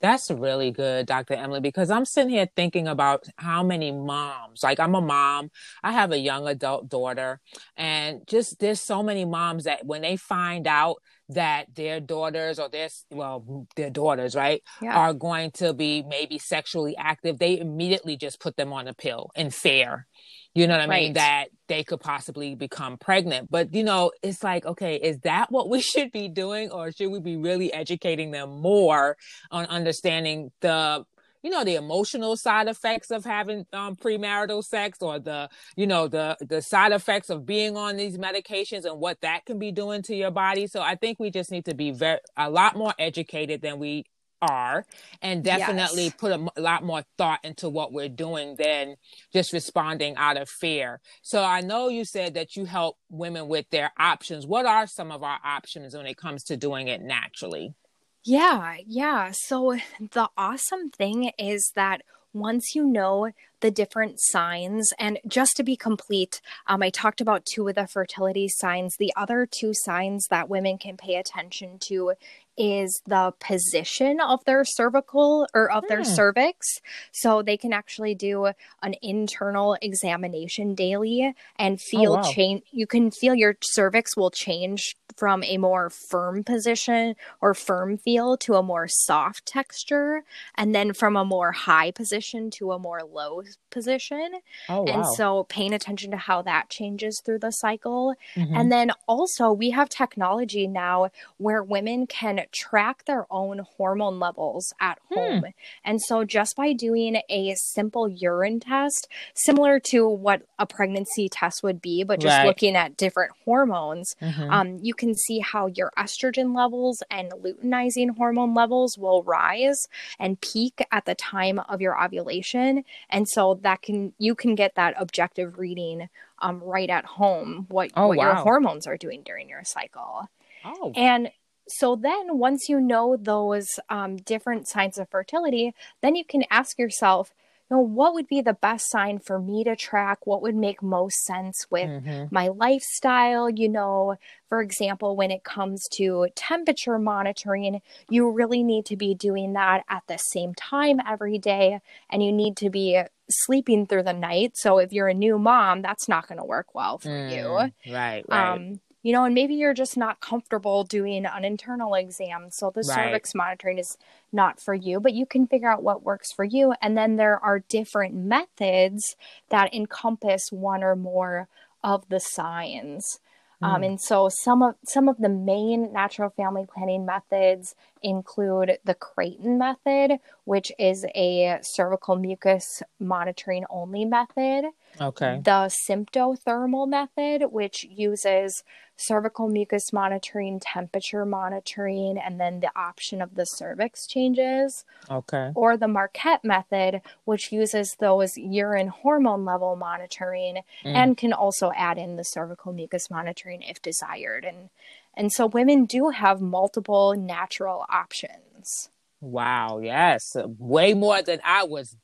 That's 0.00 0.30
really 0.30 0.70
good, 0.70 1.04
Dr. 1.04 1.34
Emily, 1.34 1.60
because 1.60 1.90
I'm 1.90 2.06
sitting 2.06 2.30
here 2.30 2.48
thinking 2.56 2.88
about 2.88 3.26
how 3.36 3.62
many 3.62 3.92
moms, 3.92 4.62
like 4.62 4.80
I'm 4.80 4.94
a 4.94 5.00
mom, 5.00 5.50
I 5.82 5.92
have 5.92 6.10
a 6.10 6.18
young 6.18 6.48
adult 6.48 6.88
daughter, 6.88 7.38
and 7.76 8.26
just 8.26 8.60
there's 8.60 8.80
so 8.80 9.02
many 9.02 9.26
moms 9.26 9.64
that 9.64 9.84
when 9.84 10.00
they 10.00 10.16
find 10.16 10.66
out 10.66 11.02
that 11.34 11.66
their 11.74 12.00
daughters 12.00 12.58
or 12.58 12.68
their 12.68 12.88
well 13.10 13.66
their 13.76 13.90
daughters 13.90 14.34
right 14.34 14.62
yeah. 14.82 14.96
are 14.96 15.14
going 15.14 15.50
to 15.50 15.72
be 15.72 16.02
maybe 16.02 16.38
sexually 16.38 16.96
active 16.96 17.38
they 17.38 17.58
immediately 17.58 18.16
just 18.16 18.40
put 18.40 18.56
them 18.56 18.72
on 18.72 18.88
a 18.88 18.94
pill 18.94 19.30
and 19.36 19.54
fear 19.54 20.06
you 20.54 20.66
know 20.66 20.74
what 20.74 20.80
I 20.80 20.86
Right. 20.88 21.02
mean, 21.04 21.12
that 21.12 21.46
they 21.68 21.84
could 21.84 22.00
possibly 22.00 22.56
become 22.56 22.98
pregnant. 22.98 23.50
But, 23.50 23.72
you 23.72 23.84
know, 23.84 24.10
it's 24.20 24.42
like, 24.42 24.66
okay, 24.66 24.96
is 24.96 25.20
that 25.20 25.50
what 25.52 25.70
we 25.70 25.80
should 25.80 26.10
be 26.10 26.28
doing? 26.28 26.70
Or 26.70 26.90
should 26.90 27.08
we 27.10 27.20
be 27.20 27.36
really 27.36 27.72
educating 27.72 28.32
them 28.32 28.60
more 28.60 29.16
on 29.52 29.66
understanding 29.66 30.50
the, 30.60 31.04
you 31.42 31.50
know, 31.50 31.64
the 31.64 31.76
emotional 31.76 32.36
side 32.36 32.68
effects 32.68 33.10
of 33.10 33.24
having 33.24 33.64
um, 33.72 33.96
premarital 33.96 34.64
sex 34.64 34.98
or 35.00 35.18
the, 35.18 35.48
you 35.76 35.86
know, 35.86 36.08
the, 36.08 36.36
the 36.40 36.62
side 36.62 36.92
effects 36.92 37.30
of 37.30 37.46
being 37.46 37.76
on 37.76 37.96
these 37.96 38.18
medications 38.18 38.84
and 38.84 39.00
what 39.00 39.20
that 39.22 39.44
can 39.46 39.58
be 39.58 39.72
doing 39.72 40.02
to 40.02 40.14
your 40.14 40.30
body. 40.30 40.66
So 40.66 40.80
I 40.80 40.96
think 40.96 41.18
we 41.18 41.30
just 41.30 41.50
need 41.50 41.64
to 41.66 41.74
be 41.74 41.90
very, 41.92 42.18
a 42.36 42.50
lot 42.50 42.76
more 42.76 42.94
educated 42.98 43.62
than 43.62 43.78
we 43.78 44.04
are 44.42 44.86
and 45.22 45.44
definitely 45.44 46.10
Yes. 46.10 46.10
put 46.10 46.30
a, 46.30 46.34
m- 46.34 46.48
a 46.56 46.60
lot 46.60 46.82
more 46.82 47.02
thought 47.18 47.40
into 47.44 47.68
what 47.68 47.92
we're 47.92 48.08
doing 48.08 48.56
than 48.58 48.96
just 49.32 49.52
responding 49.52 50.16
out 50.16 50.36
of 50.38 50.48
fear. 50.48 51.00
So 51.22 51.44
I 51.44 51.60
know 51.60 51.88
you 51.88 52.04
said 52.04 52.34
that 52.34 52.56
you 52.56 52.64
help 52.64 52.96
women 53.10 53.48
with 53.48 53.68
their 53.70 53.92
options. 53.98 54.46
What 54.46 54.66
are 54.66 54.86
some 54.86 55.12
of 55.12 55.22
our 55.22 55.38
options 55.44 55.94
when 55.94 56.06
it 56.06 56.16
comes 56.16 56.44
to 56.44 56.56
doing 56.56 56.88
it 56.88 57.02
naturally? 57.02 57.74
Yeah, 58.24 58.76
yeah. 58.86 59.32
So 59.32 59.78
the 59.98 60.28
awesome 60.36 60.90
thing 60.90 61.30
is 61.38 61.72
that 61.74 62.02
once 62.32 62.74
you 62.74 62.84
know 62.84 63.30
the 63.60 63.70
different 63.70 64.16
signs, 64.18 64.92
and 64.98 65.18
just 65.26 65.56
to 65.56 65.62
be 65.62 65.76
complete, 65.76 66.40
um, 66.66 66.82
I 66.82 66.90
talked 66.90 67.20
about 67.20 67.44
two 67.44 67.66
of 67.68 67.74
the 67.74 67.86
fertility 67.86 68.48
signs. 68.48 68.96
The 68.98 69.12
other 69.16 69.46
two 69.50 69.72
signs 69.74 70.26
that 70.30 70.48
women 70.48 70.78
can 70.78 70.96
pay 70.96 71.16
attention 71.16 71.78
to 71.88 72.12
is 72.56 73.02
the 73.06 73.32
position 73.40 74.20
of 74.20 74.44
their 74.44 74.64
cervical 74.64 75.46
or 75.54 75.70
of 75.70 75.86
their 75.86 76.02
Hmm. 76.02 76.04
cervix. 76.04 76.66
So 77.12 77.42
they 77.42 77.56
can 77.56 77.72
actually 77.72 78.14
do 78.14 78.46
an 78.82 78.94
internal 79.02 79.76
examination 79.82 80.74
daily 80.74 81.34
and 81.56 81.80
feel 81.80 82.16
wow. 82.16 82.18
change. 82.18 82.62
You 82.70 82.86
can 82.86 83.10
feel 83.10 83.34
your 83.34 83.56
cervix 83.62 84.16
will 84.16 84.30
change 84.30 84.96
from 85.16 85.42
a 85.44 85.58
more 85.58 85.90
firm 85.90 86.44
position 86.44 87.14
or 87.40 87.54
firm 87.54 87.98
feel 87.98 88.36
to 88.38 88.54
a 88.54 88.62
more 88.62 88.86
soft 88.88 89.46
texture, 89.46 90.24
and 90.56 90.74
then 90.74 90.92
from 90.92 91.16
a 91.16 91.24
more 91.24 91.52
high 91.52 91.90
position 91.90 92.50
to 92.52 92.72
a 92.72 92.78
more 92.78 93.02
low 93.02 93.42
position. 93.70 94.40
Oh, 94.68 94.86
And 94.86 95.04
so 95.16 95.44
paying 95.44 95.72
attention 95.72 96.10
to 96.10 96.16
how 96.16 96.42
that 96.42 96.68
changes 96.70 97.20
through 97.24 97.38
the 97.40 97.50
cycle. 97.50 98.14
Mhm. 98.36 98.56
And 98.56 98.72
then 98.72 98.90
also, 99.06 99.52
we 99.52 99.70
have 99.70 99.88
technology 99.88 100.66
now 100.66 101.10
where 101.38 101.62
women 101.62 102.06
can 102.06 102.44
track 102.52 103.04
their 103.04 103.26
own 103.30 103.60
hormone 103.76 104.18
levels 104.18 104.72
at 104.80 104.98
Hmm. 105.10 105.14
home. 105.18 105.44
And 105.84 106.00
so, 106.02 106.24
just 106.24 106.56
by 106.56 106.72
doing 106.72 107.20
a 107.28 107.54
simple 107.56 108.08
urine 108.08 108.60
test, 108.60 109.08
similar 109.34 109.80
to 109.90 110.08
what 110.08 110.42
a 110.58 110.66
pregnancy 110.66 111.28
test 111.28 111.62
would 111.62 111.80
be, 111.80 112.04
but 112.04 112.20
just 112.20 112.36
Right. 112.38 112.46
looking 112.46 112.76
at 112.76 112.96
different 112.96 113.32
hormones, 113.44 114.14
Mhm. 114.20 114.50
um, 114.52 114.78
you 114.82 114.94
can 114.94 115.14
see 115.14 115.38
how 115.40 115.66
your 115.66 115.92
estrogen 115.98 116.54
levels 116.56 117.02
and 117.10 117.32
luteinizing 117.32 118.16
hormone 118.16 118.54
levels 118.54 118.98
will 118.98 119.22
rise 119.22 119.86
and 120.18 120.40
peak 120.40 120.84
at 120.92 121.04
the 121.04 121.14
time 121.14 121.58
of 121.68 121.80
your 121.80 122.02
ovulation 122.02 122.84
and 123.08 123.28
so 123.28 123.54
that 123.62 123.82
can 123.82 124.12
you 124.18 124.34
can 124.34 124.54
get 124.54 124.74
that 124.74 124.94
objective 124.98 125.58
reading 125.58 126.08
um, 126.40 126.62
right 126.62 126.90
at 126.90 127.04
home 127.04 127.66
what, 127.68 127.90
Oh, 127.96 128.08
what 128.08 128.20
your 128.20 128.34
hormones 128.34 128.86
are 128.86 128.96
doing 128.96 129.22
during 129.24 129.48
your 129.48 129.64
cycle. 129.64 130.28
Oh, 130.64 130.92
and 130.94 131.30
so 131.68 131.94
then 131.96 132.38
once 132.38 132.68
you 132.68 132.80
know 132.80 133.16
those 133.20 133.68
um, 133.88 134.16
different 134.16 134.68
signs 134.68 134.98
of 134.98 135.08
fertility 135.08 135.74
then 136.02 136.16
you 136.16 136.24
can 136.24 136.44
ask 136.50 136.78
yourself 136.78 137.32
you 137.70 137.76
know 137.76 137.82
what 137.82 138.14
would 138.14 138.26
be 138.26 138.40
the 138.40 138.54
best 138.54 138.90
sign 138.90 139.20
for 139.20 139.38
me 139.38 139.62
to 139.62 139.76
track? 139.76 140.26
What 140.26 140.42
would 140.42 140.56
make 140.56 140.82
most 140.82 141.24
sense 141.24 141.66
with 141.70 141.88
Mhm. 141.88 142.30
my 142.30 142.48
lifestyle, 142.48 143.48
you 143.48 143.68
know, 143.68 144.16
for 144.48 144.60
example, 144.60 145.14
when 145.14 145.30
it 145.30 145.44
comes 145.44 145.86
to 145.92 146.26
temperature 146.34 146.98
monitoring, 146.98 147.80
you 148.08 148.28
really 148.28 148.64
need 148.64 148.86
to 148.86 148.96
be 148.96 149.14
doing 149.14 149.52
that 149.52 149.84
at 149.88 150.02
the 150.08 150.16
same 150.16 150.52
time 150.54 150.98
every 151.08 151.38
day 151.38 151.80
and 152.10 152.24
you 152.24 152.32
need 152.32 152.56
to 152.56 152.70
be 152.70 153.00
sleeping 153.30 153.86
through 153.86 154.02
the 154.04 154.12
night. 154.12 154.52
So 154.56 154.78
if 154.78 154.92
you're 154.92 155.08
a 155.08 155.14
new 155.14 155.38
mom, 155.38 155.82
that's 155.82 156.08
not 156.08 156.28
going 156.28 156.38
to 156.38 156.44
work 156.44 156.74
well 156.74 156.98
for 156.98 157.08
you. 157.08 157.42
Mm, 157.42 157.72
right, 157.86 158.24
right. 158.28 158.56
Um, 158.56 158.80
you 159.02 159.12
know, 159.12 159.24
and 159.24 159.34
maybe 159.34 159.54
you're 159.54 159.72
just 159.72 159.96
not 159.96 160.20
comfortable 160.20 160.84
doing 160.84 161.24
an 161.24 161.44
internal 161.44 161.94
exam. 161.94 162.48
So 162.50 162.70
the 162.70 162.84
Right. 162.84 162.94
cervix 163.06 163.34
monitoring 163.34 163.78
is 163.78 163.96
not 164.30 164.60
for 164.60 164.74
you, 164.74 165.00
but 165.00 165.14
you 165.14 165.24
can 165.24 165.46
figure 165.46 165.70
out 165.70 165.82
what 165.82 166.02
works 166.02 166.32
for 166.32 166.44
you. 166.44 166.74
And 166.82 166.98
then 166.98 167.16
there 167.16 167.42
are 167.42 167.60
different 167.60 168.14
methods 168.14 169.16
that 169.48 169.72
encompass 169.72 170.52
one 170.52 170.82
or 170.84 170.96
more 170.96 171.48
of 171.82 172.08
the 172.10 172.20
signs. 172.20 173.20
Um, 173.62 173.82
Mm. 173.82 173.86
and 173.86 174.00
so 174.00 174.28
some 174.30 174.62
of 174.62 174.74
some 174.86 175.08
of 175.08 175.18
the 175.18 175.28
main 175.28 175.92
natural 175.92 176.30
family 176.30 176.66
planning 176.72 177.04
methods 177.04 177.74
include 178.02 178.78
the 178.84 178.94
Creighton 178.94 179.58
method, 179.58 180.18
which 180.44 180.72
is 180.78 181.04
a 181.14 181.58
cervical 181.62 182.16
mucus 182.16 182.82
monitoring 182.98 183.64
only 183.68 184.04
method 184.06 184.64
okay. 185.00 185.40
the 185.44 185.70
symptothermal 185.88 186.88
method, 186.88 187.50
which 187.50 187.84
uses 187.84 188.62
cervical 188.96 189.48
mucus 189.48 189.92
monitoring, 189.92 190.60
temperature 190.60 191.24
monitoring, 191.24 192.18
and 192.18 192.38
then 192.38 192.60
the 192.60 192.70
option 192.76 193.22
of 193.22 193.34
the 193.34 193.44
cervix 193.44 194.06
changes, 194.06 194.84
Okay. 195.10 195.52
or 195.54 195.76
the 195.76 195.88
Marquette 195.88 196.44
method, 196.44 197.00
which 197.24 197.50
uses 197.50 197.96
those 197.98 198.36
urine 198.36 198.88
hormone 198.88 199.44
level 199.44 199.74
monitoring 199.76 200.56
Mm. 200.84 200.94
and 200.94 201.16
can 201.16 201.32
also 201.32 201.72
add 201.74 201.96
in 201.96 202.16
the 202.16 202.24
cervical 202.24 202.72
mucus 202.72 203.10
monitoring 203.10 203.62
if 203.62 203.80
desired. 203.80 204.44
And 204.44 204.68
and 205.14 205.32
so 205.32 205.46
women 205.46 205.86
do 205.86 206.10
have 206.10 206.40
multiple 206.40 207.14
natural 207.14 207.84
options. 207.88 208.90
Wow. 209.20 209.80
Yes. 209.80 210.22
Way 210.36 210.94
more 210.94 211.20
than 211.20 211.40
I 211.44 211.64
was 211.64 211.96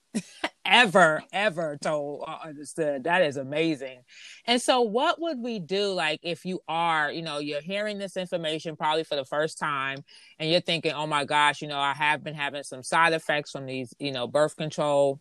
ever, 0.65 1.23
ever 1.33 1.79
told 1.83 2.25
or 2.27 2.39
understood. 2.45 3.05
That 3.05 3.23
is 3.23 3.37
amazing. 3.37 4.01
And 4.47 4.61
so, 4.61 4.83
what 4.83 5.21
would 5.21 5.39
we 5.41 5.59
do, 5.59 5.93
like, 5.93 6.21
if 6.23 6.45
you 6.45 6.61
are, 6.69 7.11
you 7.11 7.23
know, 7.23 7.39
you're 7.39 7.61
hearing 7.61 7.99
this 7.99 8.17
information 8.17 8.77
probably 8.77 9.05
for 9.05 9.17
the 9.17 9.25
first 9.25 9.59
time 9.59 10.05
and 10.39 10.51
you're 10.51 10.61
thinking, 10.61 10.93
oh 10.93 11.07
my 11.07 11.25
gosh, 11.25 11.63
you 11.63 11.69
know, 11.69 11.79
I 11.79 11.93
have 11.95 12.23
been 12.25 12.35
having 12.35 12.63
some 12.63 12.83
side 12.83 13.13
effects 13.13 13.51
from 13.51 13.67
these, 13.67 13.95
you 13.99 14.13
know, 14.13 14.27
birth 14.27 14.57
control 14.57 15.21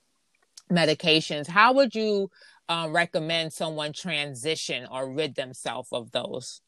medications. 0.72 1.48
How 1.48 1.74
would 1.74 1.94
you 1.96 2.30
um, 2.70 2.94
recommend 2.94 3.54
someone 3.54 3.94
transition 3.94 4.88
or 4.90 5.10
rid 5.12 5.36
themselves 5.36 5.90
of 5.92 6.12
those 6.12 6.62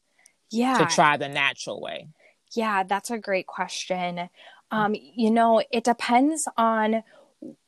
Yeah. 0.50 0.78
to 0.78 0.86
try 0.86 1.16
the 1.16 1.28
natural 1.28 1.80
way? 1.80 2.08
Yeah, 2.54 2.82
that's 2.84 3.10
a 3.10 3.18
great 3.18 3.46
question. 3.46 4.30
Um, 4.70 4.94
you 4.94 5.30
know, 5.30 5.62
it 5.70 5.84
depends 5.84 6.48
on 6.56 7.02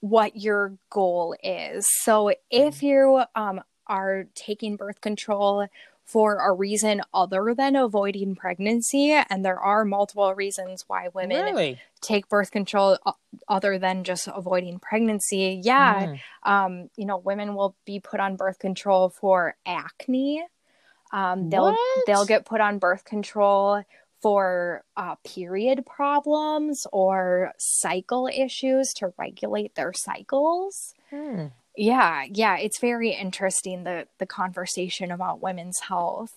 what 0.01 0.37
your 0.37 0.75
goal 0.91 1.35
is. 1.43 1.87
So 2.03 2.33
if 2.51 2.83
you 2.83 3.23
um, 3.35 3.61
are 3.87 4.27
taking 4.35 4.77
birth 4.77 5.01
control 5.01 5.67
for 6.05 6.39
a 6.39 6.53
reason 6.53 7.03
other 7.15 7.55
than 7.57 7.77
avoiding 7.77 8.35
pregnancy, 8.35 9.13
and 9.13 9.45
there 9.45 9.61
are 9.61 9.85
multiple 9.85 10.35
reasons 10.35 10.85
why 10.89 11.09
women 11.15 11.45
Really? 11.45 11.81
take 12.01 12.29
birth 12.29 12.51
control 12.51 12.99
other 13.47 13.79
than 13.79 14.03
just 14.03 14.27
avoiding 14.27 14.81
pregnancy, 14.81 15.61
yeah, 15.63 16.07
Mm. 16.07 16.21
um, 16.43 16.91
you 16.97 17.07
know, 17.07 17.17
women 17.19 17.55
will 17.55 17.77
be 17.85 18.01
put 18.01 18.19
on 18.19 18.35
birth 18.37 18.59
control 18.59 19.09
for 19.11 19.55
acne. 19.65 20.45
Um, 21.13 21.49
they'll 21.49 21.65
What? 21.73 22.07
they'll 22.07 22.25
get 22.27 22.45
put 22.45 22.61
on 22.61 22.79
birth 22.79 23.05
control 23.05 23.85
for 24.23 24.85
uh, 24.97 25.17
period 25.25 25.85
problems 25.87 26.87
or 26.93 27.53
cycle 27.59 28.29
issues 28.29 28.93
to 28.97 29.13
regulate 29.19 29.75
their 29.75 29.93
cycles. 29.95 30.95
Hmm. 31.11 31.47
Yeah, 31.77 32.25
yeah, 32.29 32.59
it's 32.59 32.81
very 32.81 33.11
interesting 33.11 33.85
the 33.85 34.07
the 34.19 34.27
conversation 34.27 35.11
about 35.11 35.43
women's 35.43 35.81
health. 35.81 36.33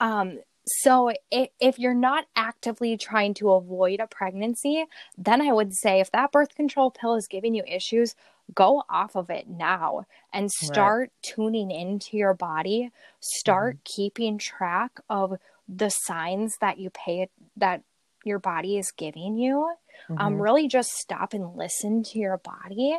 Um, 0.00 0.40
so 0.66 1.12
if, 1.30 1.48
if 1.60 1.78
you're 1.78 1.94
not 1.94 2.26
actively 2.36 2.96
trying 2.96 3.34
to 3.34 3.50
avoid 3.52 4.00
a 4.00 4.06
pregnancy, 4.06 4.84
then 5.18 5.40
I 5.40 5.52
would 5.52 5.74
say 5.74 6.00
if 6.00 6.10
that 6.12 6.32
birth 6.32 6.54
control 6.54 6.90
pill 6.90 7.16
is 7.16 7.26
giving 7.28 7.54
you 7.54 7.64
issues, 7.66 8.14
go 8.54 8.84
off 8.88 9.16
of 9.16 9.30
it 9.30 9.48
now 9.48 10.04
and 10.32 10.50
start 10.50 11.10
tuning 11.22 11.70
into 11.70 12.16
your 12.16 12.34
body. 12.34 12.90
Start 13.20 13.78
keeping 13.84 14.38
track 14.38 15.00
of 15.08 15.38
the 15.68 15.90
signs 15.90 16.56
that 16.60 16.78
you 16.78 16.90
pay 16.90 17.28
that 17.56 17.82
your 18.24 18.38
body 18.38 18.78
is 18.78 18.92
giving 18.92 19.36
you 19.36 19.74
um, 20.16 20.34
Mhm. 20.34 20.42
really 20.42 20.68
just 20.68 20.92
stop 20.92 21.32
and 21.34 21.56
listen 21.56 22.02
to 22.02 22.18
your 22.18 22.38
body 22.38 22.98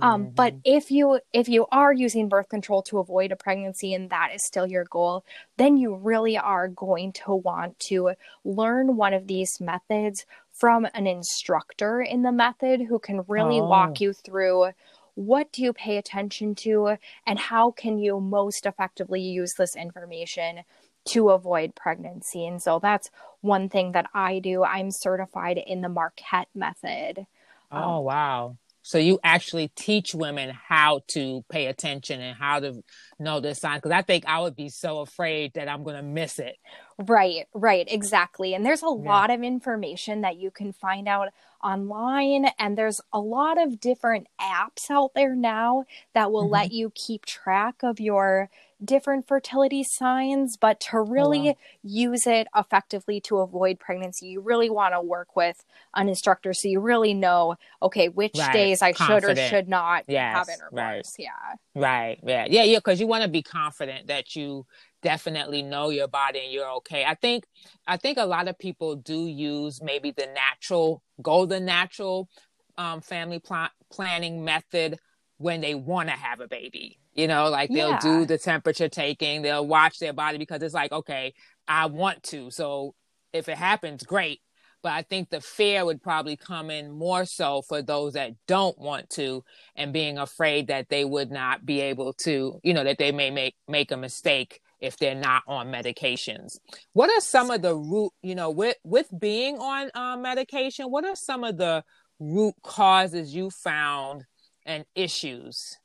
um, 0.00 0.30
but 0.36 0.56
if 0.64 0.90
you 0.90 1.20
if 1.32 1.48
you 1.48 1.66
are 1.70 1.92
using 1.92 2.28
birth 2.28 2.48
control 2.48 2.82
to 2.82 2.98
avoid 2.98 3.32
a 3.32 3.36
pregnancy 3.36 3.94
and 3.94 4.10
that 4.10 4.30
is 4.34 4.44
still 4.44 4.66
your 4.66 4.84
goal 4.84 5.24
then 5.56 5.76
you 5.76 5.94
really 5.94 6.36
are 6.38 6.68
going 6.68 7.12
to 7.12 7.34
want 7.34 7.78
to 7.78 8.12
learn 8.44 8.96
one 8.96 9.14
of 9.14 9.26
these 9.26 9.60
methods 9.60 10.24
from 10.52 10.86
an 10.94 11.06
instructor 11.06 12.00
in 12.00 12.22
the 12.22 12.32
method 12.32 12.82
who 12.82 12.98
can 12.98 13.24
really 13.28 13.60
Oh. 13.60 13.66
walk 13.66 14.00
you 14.00 14.12
through 14.12 14.70
what 15.14 15.52
do 15.52 15.62
you 15.62 15.72
pay 15.72 15.96
attention 15.96 16.54
to 16.54 16.96
and 17.26 17.38
how 17.38 17.70
can 17.70 17.98
you 17.98 18.20
most 18.20 18.64
effectively 18.64 19.20
use 19.20 19.54
this 19.58 19.76
information 19.76 20.60
to 21.06 21.30
avoid 21.30 21.74
pregnancy. 21.74 22.46
And 22.46 22.62
so 22.62 22.78
that's 22.78 23.10
one 23.40 23.68
thing 23.68 23.92
that 23.92 24.06
i 24.14 24.38
do. 24.38 24.62
I'm 24.64 24.90
certified 24.90 25.58
in 25.58 25.80
the 25.80 25.88
marquette 25.88 26.48
method. 26.54 27.26
Oh 27.72 27.98
um, 27.98 28.04
wow. 28.04 28.56
So 28.82 28.98
you 28.98 29.20
actually 29.22 29.68
teach 29.68 30.14
women 30.14 30.50
how 30.68 31.02
to 31.08 31.44
pay 31.50 31.66
attention 31.66 32.20
and 32.20 32.36
how 32.36 32.60
to 32.60 32.82
know 33.18 33.38
the 33.38 33.54
sign 33.54 33.76
because 33.76 33.90
i 33.90 34.00
think 34.00 34.24
i 34.26 34.40
would 34.40 34.56
be 34.56 34.70
so 34.70 35.00
afraid 35.00 35.52
that 35.52 35.68
i'm 35.68 35.84
going 35.84 35.96
to 35.96 36.02
miss 36.02 36.38
it. 36.38 36.56
Right 36.98 37.46
right 37.54 37.86
exactly. 37.88 38.54
And 38.54 38.64
there's 38.64 38.82
a 38.82 38.86
yeah. 38.86 39.08
lot 39.08 39.30
of 39.30 39.42
information 39.42 40.22
that 40.22 40.36
you 40.36 40.50
can 40.50 40.72
find 40.72 41.08
out 41.08 41.28
online 41.62 42.46
and 42.58 42.76
there's 42.76 43.00
a 43.12 43.20
lot 43.20 43.60
of 43.60 43.80
different 43.80 44.26
apps 44.40 44.90
out 44.90 45.12
there 45.14 45.34
now 45.34 45.84
that 46.14 46.32
will 46.32 46.44
mm-hmm. 46.44 46.52
let 46.52 46.72
you 46.72 46.92
keep 46.94 47.26
track 47.26 47.76
of 47.82 48.00
your 48.00 48.48
different 48.84 49.28
fertility 49.28 49.84
signs, 49.84 50.56
but 50.56 50.80
to 50.80 51.00
really 51.00 51.40
oh, 51.40 51.52
wow. 51.52 51.56
use 51.82 52.26
it 52.26 52.48
effectively 52.56 53.20
to 53.20 53.38
avoid 53.38 53.78
pregnancy, 53.78 54.26
you 54.26 54.40
really 54.40 54.70
want 54.70 54.94
to 54.94 55.00
work 55.00 55.36
with 55.36 55.64
an 55.94 56.08
instructor 56.08 56.52
so 56.54 56.68
you 56.68 56.80
really 56.80 57.14
know, 57.14 57.56
okay, 57.82 58.08
which 58.08 58.36
right. 58.38 58.52
days 58.52 58.82
I 58.82 58.92
confident. 58.92 59.36
should 59.36 59.38
or 59.38 59.48
should 59.48 59.68
not 59.68 60.04
yes. 60.08 60.34
have 60.34 60.48
intercourse. 60.48 60.72
Right. 60.72 61.04
Yeah. 61.18 61.80
Right. 61.80 62.18
Yeah. 62.24 62.46
Yeah. 62.48 62.62
Yeah. 62.64 62.78
Because 62.78 63.00
you 63.00 63.06
want 63.06 63.22
to 63.22 63.28
be 63.28 63.42
confident 63.42 64.06
that 64.06 64.34
you 64.34 64.66
definitely 65.02 65.62
know 65.62 65.90
your 65.90 66.08
body 66.08 66.40
and 66.44 66.52
you're 66.52 66.70
okay. 66.70 67.04
I 67.04 67.14
think 67.14 67.44
I 67.86 67.96
think 67.96 68.18
a 68.18 68.26
lot 68.26 68.48
of 68.48 68.58
people 68.58 68.96
do 68.96 69.26
use 69.26 69.82
maybe 69.82 70.10
the 70.10 70.28
natural, 70.34 71.02
go 71.22 71.46
the 71.46 71.60
natural 71.60 72.28
um, 72.76 73.00
family 73.00 73.38
pl- 73.38 73.68
planning 73.90 74.44
method 74.44 74.98
when 75.38 75.60
they 75.60 75.74
want 75.74 76.08
to 76.08 76.14
have 76.14 76.40
a 76.40 76.48
baby. 76.48 76.98
You 77.14 77.26
know, 77.26 77.48
like 77.48 77.70
they'll 77.70 77.90
yeah. 77.90 78.00
do 78.00 78.24
the 78.24 78.38
temperature 78.38 78.88
taking, 78.88 79.42
they'll 79.42 79.66
watch 79.66 79.98
their 79.98 80.12
body 80.12 80.38
because 80.38 80.62
it's 80.62 80.74
like, 80.74 80.92
okay, 80.92 81.34
I 81.66 81.86
want 81.86 82.22
to. 82.24 82.50
So 82.50 82.94
if 83.32 83.48
it 83.48 83.56
happens, 83.56 84.02
great. 84.04 84.40
But 84.82 84.92
I 84.92 85.02
think 85.02 85.28
the 85.28 85.40
fear 85.40 85.84
would 85.84 86.02
probably 86.02 86.36
come 86.36 86.70
in 86.70 86.90
more 86.90 87.26
so 87.26 87.62
for 87.62 87.82
those 87.82 88.14
that 88.14 88.32
don't 88.46 88.78
want 88.78 89.10
to 89.10 89.44
and 89.76 89.92
being 89.92 90.16
afraid 90.16 90.68
that 90.68 90.88
they 90.88 91.04
would 91.04 91.30
not 91.30 91.66
be 91.66 91.80
able 91.80 92.14
to, 92.14 92.58
you 92.62 92.72
know, 92.72 92.84
that 92.84 92.96
they 92.96 93.12
may 93.12 93.30
make 93.30 93.56
make 93.68 93.92
a 93.92 93.96
mistake 93.96 94.60
if 94.80 94.96
they're 94.96 95.14
not 95.14 95.42
on 95.46 95.70
medications. 95.70 96.58
What 96.92 97.10
are 97.10 97.20
some 97.20 97.50
of 97.50 97.62
the 97.62 97.74
root, 97.76 98.12
you 98.22 98.34
know, 98.34 98.50
with 98.50 98.76
with 98.84 99.08
being 99.18 99.58
on 99.58 99.90
uh, 99.94 100.16
medication, 100.16 100.86
what 100.86 101.04
are 101.04 101.16
some 101.16 101.44
of 101.44 101.56
the 101.56 101.84
root 102.18 102.54
causes 102.62 103.34
you 103.34 103.50
found 103.50 104.24
and 104.66 104.84
issues? 104.94 105.78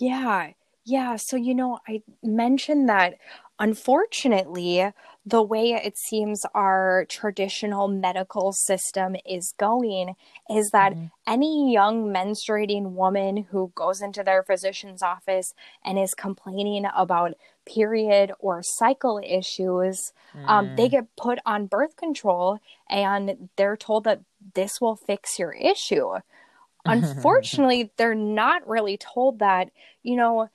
Yeah. 0.00 0.50
Yeah. 0.84 1.16
So, 1.16 1.36
you 1.36 1.54
know, 1.54 1.78
I 1.88 2.02
mentioned 2.22 2.88
that 2.88 3.14
unfortunately, 3.58 4.92
the 5.26 5.42
way 5.42 5.72
it 5.72 5.96
seems 5.96 6.44
our 6.54 7.06
traditional 7.08 7.88
medical 7.88 8.52
system 8.52 9.16
is 9.24 9.54
going 9.58 10.16
is 10.50 10.68
that 10.72 10.92
mm-hmm. 10.92 11.06
any 11.26 11.72
young 11.72 12.12
menstruating 12.12 12.92
woman 12.92 13.46
who 13.50 13.72
goes 13.74 14.02
into 14.02 14.22
their 14.22 14.42
physician's 14.42 15.02
office 15.02 15.54
and 15.84 15.98
is 15.98 16.14
complaining 16.14 16.86
about 16.94 17.34
period 17.64 18.32
or 18.38 18.62
cycle 18.62 19.20
issues, 19.24 20.12
mm. 20.34 20.46
um, 20.46 20.76
they 20.76 20.88
mm. 20.88 20.92
get 20.92 21.16
put 21.16 21.38
on 21.46 21.66
birth 21.66 21.96
control 21.96 22.58
and 22.90 23.48
they're 23.56 23.76
told 23.76 24.04
that 24.04 24.20
this 24.54 24.80
will 24.80 24.96
fix 24.96 25.38
your 25.38 25.52
issue. 25.52 26.10
Unfortunately, 26.86 27.90
they're 27.96 28.14
not 28.14 28.68
really 28.68 28.98
told 28.98 29.38
that, 29.38 29.70
you 30.02 30.16
know, 30.16 30.50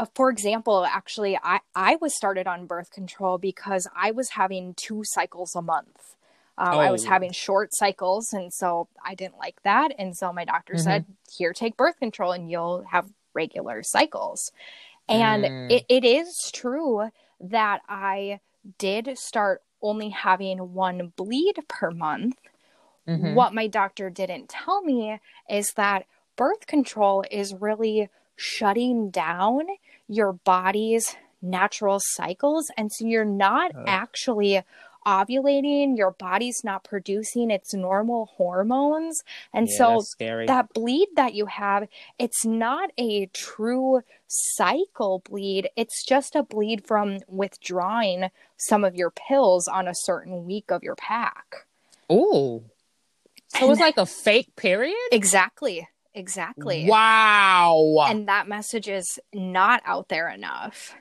uh, 0.00 0.06
for 0.14 0.30
example, 0.30 0.86
actually, 0.86 1.38
I, 1.42 1.60
I 1.74 1.96
was 2.00 2.16
started 2.16 2.46
on 2.46 2.66
birth 2.66 2.90
control 2.90 3.36
because 3.36 3.86
I 3.94 4.12
was 4.12 4.30
having 4.30 4.72
two 4.74 5.02
cycles 5.04 5.54
a 5.54 5.60
month. 5.60 6.16
Um, 6.56 6.74
oh. 6.74 6.78
I 6.78 6.90
was 6.90 7.04
oh. 7.04 7.08
having 7.10 7.32
short 7.32 7.74
cycles, 7.74 8.32
and 8.32 8.50
so 8.52 8.88
I 9.04 9.14
didn't 9.14 9.36
like 9.36 9.62
that. 9.62 9.92
And 9.98 10.16
so 10.16 10.32
my 10.32 10.46
doctor 10.46 10.74
mm-hmm. 10.74 10.82
said, 10.82 11.04
Here, 11.30 11.52
take 11.52 11.76
birth 11.76 11.98
control, 11.98 12.32
and 12.32 12.50
you'll 12.50 12.84
have 12.90 13.10
regular 13.34 13.82
cycles. 13.82 14.50
And 15.06 15.44
mm. 15.44 15.70
it, 15.70 15.84
it 15.88 16.04
is 16.04 16.50
true 16.52 17.10
that 17.40 17.82
I 17.86 18.40
did 18.78 19.18
start 19.18 19.62
only 19.82 20.08
having 20.08 20.72
one 20.72 21.12
bleed 21.14 21.58
per 21.68 21.90
month. 21.90 22.36
Mm-hmm. 23.06 23.34
What 23.34 23.54
my 23.54 23.66
doctor 23.66 24.08
didn't 24.08 24.48
tell 24.48 24.82
me 24.82 25.18
is 25.48 25.72
that 25.76 26.06
birth 26.36 26.66
control 26.66 27.24
is 27.30 27.54
really 27.54 28.08
shutting 28.40 29.10
down 29.10 29.66
your 30.10 30.32
body's 30.32 31.16
natural 31.40 32.00
cycles. 32.00 32.70
And 32.76 32.90
so 32.92 33.06
you're 33.06 33.24
not 33.24 33.74
uh. 33.74 33.84
actually 33.86 34.62
ovulating, 35.06 35.96
your 35.96 36.10
body's 36.10 36.62
not 36.62 36.84
producing 36.84 37.50
its 37.50 37.72
normal 37.72 38.26
hormones. 38.36 39.22
And 39.54 39.66
yeah, 39.66 39.76
so 39.78 40.04
that 40.46 40.74
bleed 40.74 41.08
that 41.16 41.32
you 41.34 41.46
have, 41.46 41.88
it's 42.18 42.44
not 42.44 42.90
a 42.98 43.26
true 43.32 44.02
cycle 44.26 45.22
bleed. 45.24 45.70
It's 45.74 46.04
just 46.04 46.36
a 46.36 46.42
bleed 46.42 46.86
from 46.86 47.20
withdrawing 47.28 48.30
some 48.58 48.84
of 48.84 48.94
your 48.94 49.10
pills 49.10 49.66
on 49.68 49.88
a 49.88 49.94
certain 49.94 50.44
week 50.44 50.70
of 50.70 50.82
your 50.82 50.96
pack. 50.96 51.66
Oh. 52.10 52.62
So 53.48 53.64
it 53.64 53.68
was 53.68 53.80
like 53.80 53.96
a 53.96 54.06
fake 54.06 54.54
period? 54.54 54.96
Exactly. 55.12 55.88
Exactly. 56.14 56.86
Wow. 56.88 58.06
And 58.08 58.28
that 58.28 58.48
message 58.48 58.88
is 58.88 59.18
not 59.32 59.82
out 59.84 60.08
there 60.08 60.28
enough. 60.28 60.94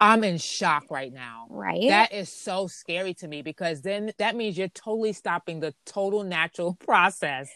I'm 0.00 0.24
in 0.24 0.38
shock 0.38 0.90
right 0.90 1.12
now. 1.12 1.46
Right. 1.48 1.88
That 1.88 2.12
is 2.12 2.30
so 2.30 2.66
scary 2.66 3.14
to 3.14 3.28
me 3.28 3.42
because 3.42 3.82
then 3.82 4.12
that 4.18 4.36
means 4.36 4.58
you're 4.58 4.68
totally 4.68 5.12
stopping 5.12 5.60
the 5.60 5.74
total 5.86 6.22
natural 6.22 6.74
process. 6.84 7.48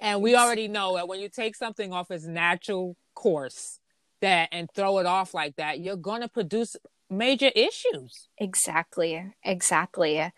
And 0.00 0.22
we 0.22 0.34
already 0.34 0.68
know 0.68 0.96
that 0.96 1.06
when 1.06 1.20
you 1.20 1.28
take 1.28 1.54
something 1.54 1.92
off 1.92 2.10
its 2.10 2.26
natural 2.26 2.96
course 3.14 3.78
that 4.20 4.48
and 4.52 4.68
throw 4.74 4.98
it 4.98 5.06
off 5.06 5.34
like 5.34 5.56
that, 5.56 5.80
you're 5.80 5.96
going 5.96 6.22
to 6.22 6.28
produce 6.28 6.76
major 7.10 7.50
issues. 7.54 8.28
Exactly. 8.38 9.32
Exactly. 9.44 10.32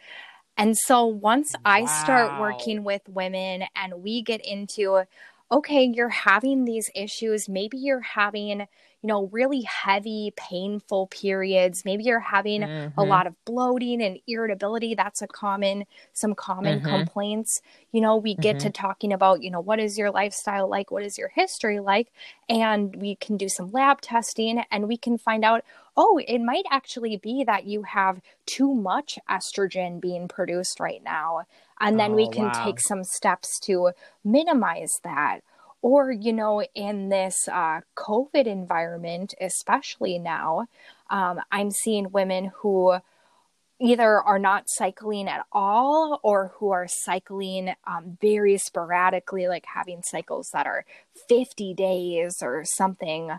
And 0.57 0.77
so 0.77 1.07
once 1.07 1.53
wow. 1.55 1.61
I 1.65 1.85
start 1.87 2.41
working 2.41 2.85
with 2.85 3.03
women 3.09 3.65
and 3.75 4.03
we 4.03 4.23
get 4.23 4.45
into 4.45 5.05
okay, 5.55 5.85
you're 5.85 6.09
having 6.09 6.65
these 6.65 6.91
issues. 6.97 7.49
Maybe 7.49 7.79
you're 7.79 8.01
having, 8.01 8.59
you 8.59 8.67
know, 9.03 9.29
really 9.31 9.63
heavy, 9.63 10.33
painful 10.37 11.07
periods. 11.07 11.85
Maybe 11.85 12.03
you're 12.03 12.19
having 12.19 12.63
mm-hmm. 12.63 12.99
a 12.99 13.05
lot 13.05 13.29
of 13.29 13.35
bloating 13.45 14.03
and 14.03 14.19
irritability. 14.27 14.97
That's 14.97 15.23
a 15.23 15.29
common, 15.29 15.85
some 16.13 16.35
common 16.35 16.81
mm-hmm. 16.81 16.89
complaints. 16.89 17.63
You 17.93 18.01
know, 18.01 18.17
we 18.17 18.35
get 18.35 18.57
mm-hmm. 18.57 18.67
to 18.67 18.73
talking 18.73 19.13
about, 19.13 19.45
you 19.45 19.51
know, 19.51 19.61
what 19.61 19.79
is 19.79 19.97
your 19.97 20.11
lifestyle 20.11 20.69
like? 20.69 20.91
What 20.91 21.05
is 21.05 21.17
your 21.17 21.29
history 21.29 21.79
like? 21.79 22.09
And 22.49 22.97
we 22.97 23.15
can 23.15 23.37
do 23.37 23.49
some 23.49 23.71
lab 23.71 24.01
testing 24.01 24.65
and 24.73 24.89
we 24.89 24.97
can 24.97 25.19
find 25.19 25.45
out, 25.45 25.65
oh, 25.97 26.21
it 26.27 26.41
might 26.41 26.65
actually 26.69 27.17
be 27.17 27.45
that 27.45 27.65
you 27.65 27.85
have 27.85 28.21
too 28.45 28.75
much 28.75 29.21
estrogen 29.31 30.01
being 30.01 30.27
produced 30.27 30.81
right 30.81 31.03
now. 31.05 31.47
And 31.81 31.99
then 31.99 32.13
oh, 32.13 32.15
we 32.15 32.29
can 32.29 32.47
wow. 32.47 32.65
take 32.65 32.81
some 32.81 33.05
steps 33.05 33.59
to 33.65 33.91
minimize 34.25 34.93
that. 35.03 35.41
Or, 35.83 36.11
you 36.11 36.33
know, 36.33 36.63
in 36.75 37.11
this 37.11 37.47
uh, 37.47 37.81
COVID 37.97 38.47
environment, 38.47 39.35
especially 39.41 40.19
now, 40.19 40.67
um, 41.11 41.41
I'm 41.53 41.71
seeing 41.71 42.11
women 42.11 42.53
who 42.63 42.97
either 43.81 44.21
are 44.23 44.39
not 44.39 44.65
cycling 44.67 45.29
at 45.29 45.45
all 45.53 46.21
or 46.23 46.53
who 46.57 46.71
are 46.71 46.87
cycling 46.89 47.75
um, 47.87 48.17
very 48.21 48.57
sporadically, 48.57 49.47
like 49.47 49.67
having 49.67 50.01
cycles 50.03 50.49
that 50.53 50.67
are 50.67 50.87
50 51.29 51.75
days 51.75 52.37
or 52.41 52.65
something. 52.65 53.31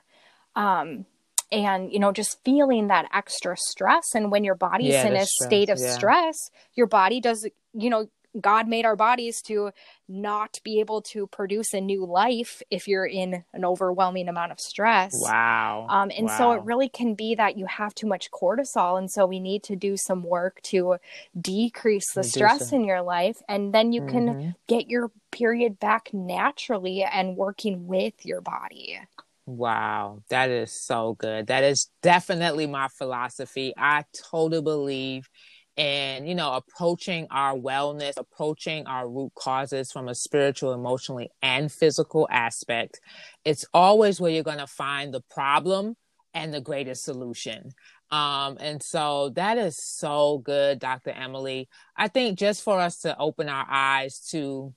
Um, 0.56 1.06
and 1.52 1.92
you 1.92 2.00
know 2.00 2.12
just 2.12 2.44
feeling 2.44 2.88
that 2.88 3.08
extra 3.14 3.56
stress 3.56 4.16
and 4.16 4.32
when 4.32 4.44
your 4.44 4.56
body's 4.56 4.94
yeah, 4.94 5.08
in 5.08 5.16
a 5.16 5.26
stress, 5.26 5.48
state 5.48 5.70
of 5.70 5.78
yeah. 5.80 5.94
stress 5.94 6.50
your 6.74 6.88
body 6.88 7.22
does 7.22 7.48
you 7.74 7.90
know 7.90 8.10
God 8.40 8.68
made 8.68 8.86
our 8.86 8.96
bodies 8.96 9.42
to 9.44 9.72
not 10.08 10.60
be 10.64 10.80
able 10.80 11.02
to 11.02 11.28
produce 11.28 11.74
a 11.74 11.82
new 11.82 12.06
life 12.06 12.62
if 12.70 12.88
you're 12.88 13.06
in 13.06 13.44
an 13.54 13.66
overwhelming 13.66 14.28
amount 14.28 14.52
of 14.52 14.60
stress. 14.60 15.14
Wow. 15.16 15.88
Um, 15.90 16.12
and 16.16 16.28
wow. 16.28 16.38
so 16.38 16.52
it 16.54 16.64
really 16.64 16.90
can 16.90 17.16
be 17.16 17.36
that 17.36 17.58
you 17.58 17.66
have 17.66 17.96
too 17.96 18.08
much 18.08 18.30
cortisol. 18.32 18.98
And 18.98 19.10
so 19.10 19.26
we 19.26 19.40
need 19.40 19.64
to 19.64 19.76
do 19.76 19.98
some 19.98 20.24
work 20.24 20.62
to 20.64 20.98
decrease 21.40 22.14
the 22.14 22.20
Reduce 22.20 22.34
stress 22.34 22.72
it. 22.72 22.76
in 22.76 22.86
your 22.86 23.02
life. 23.02 23.42
And 23.48 23.74
then 23.74 23.94
you 23.94 24.02
mm-hmm. 24.02 24.12
can 24.12 24.56
get 24.68 24.88
your 24.88 25.12
period 25.32 25.80
back 25.80 26.14
naturally 26.14 27.04
and 27.04 27.36
working 27.36 27.88
with 27.88 28.26
your 28.26 28.42
body. 28.42 29.00
Wow, 29.48 30.24
that 30.30 30.50
is 30.50 30.72
so 30.72 31.14
good. 31.14 31.48
That 31.48 31.64
is 31.64 31.92
definitely 32.02 32.66
my 32.66 32.88
philosophy. 32.88 33.74
I 33.78 34.06
totally 34.32 34.62
believe 34.62 35.30
and 35.78 36.28
you 36.28 36.36
know 36.36 36.54
approaching 36.54 37.28
our 37.32 37.54
wellness 37.54 38.14
approaching 38.18 38.88
our 38.88 39.10
root 39.10 39.32
causes 39.36 39.92
from 39.92 40.08
a 40.08 40.16
spiritual 40.16 40.74
emotionally 40.74 41.30
and 41.42 41.72
physical 41.72 42.28
aspect 42.32 43.02
it's 43.44 43.66
always 43.74 44.22
where 44.22 44.32
you're 44.32 44.44
going 44.44 44.58
to 44.58 44.68
find 44.68 45.14
the 45.14 45.22
problem 45.30 45.96
and 46.36 46.54
the 46.54 46.62
greatest 46.62 47.04
solution. 47.04 47.72
Um, 48.12 48.58
and 48.60 48.84
so 48.84 49.30
that 49.30 49.58
is 49.58 49.78
so 49.82 50.38
good 50.40 50.78
dr 50.80 51.10
emily. 51.10 51.68
I 51.98 52.08
think 52.08 52.38
just 52.38 52.62
for 52.62 52.80
us 52.80 53.00
to 53.00 53.18
open 53.18 53.50
our 53.50 53.66
eyes 53.68 54.20
to 54.32 54.74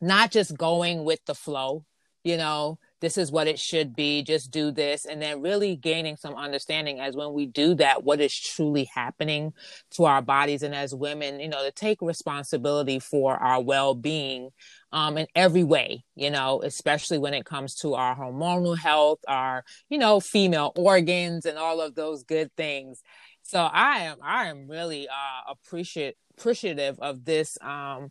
not 0.00 0.30
just 0.30 0.56
going 0.56 1.04
with 1.04 1.24
the 1.26 1.34
flow 1.34 1.84
you 2.22 2.36
know 2.36 2.78
this 3.04 3.18
is 3.18 3.30
what 3.30 3.46
it 3.46 3.58
should 3.58 3.94
be 3.94 4.22
just 4.22 4.50
do 4.50 4.70
this. 4.70 5.04
And 5.04 5.20
then 5.20 5.42
really 5.42 5.76
gaining 5.76 6.16
some 6.16 6.34
understanding 6.34 7.00
as 7.00 7.14
when 7.14 7.32
we 7.32 7.46
do 7.46 7.74
that 7.74 8.02
what 8.02 8.20
is 8.20 8.34
truly 8.34 8.84
happening 8.94 9.52
to 9.92 10.04
our 10.04 10.22
bodies 10.22 10.62
and 10.62 10.74
as 10.74 10.94
women 10.94 11.40
you 11.40 11.48
know 11.48 11.64
to 11.64 11.70
take 11.70 12.00
responsibility 12.00 12.98
for 12.98 13.36
our 13.36 13.60
well-being 13.60 14.50
um, 14.92 15.18
in 15.18 15.26
every 15.34 15.64
way 15.64 16.04
you 16.14 16.30
know 16.30 16.62
especially 16.62 17.18
when 17.18 17.34
it 17.34 17.44
comes 17.44 17.74
to 17.74 17.94
our 17.94 18.16
hormonal 18.16 18.76
health 18.76 19.18
our 19.28 19.64
you 19.88 19.98
know 19.98 20.20
female 20.20 20.72
organs 20.76 21.46
and 21.46 21.58
all 21.58 21.80
of 21.80 21.94
those 21.94 22.22
good 22.24 22.50
things. 22.56 23.02
So 23.42 23.60
i 23.60 24.00
am 24.00 24.18
i 24.22 24.46
am 24.46 24.68
really 24.68 25.08
uh 25.08 25.52
appreciate 25.52 26.16
appreciative 26.36 26.98
of 27.00 27.24
this 27.24 27.58
um 27.60 28.10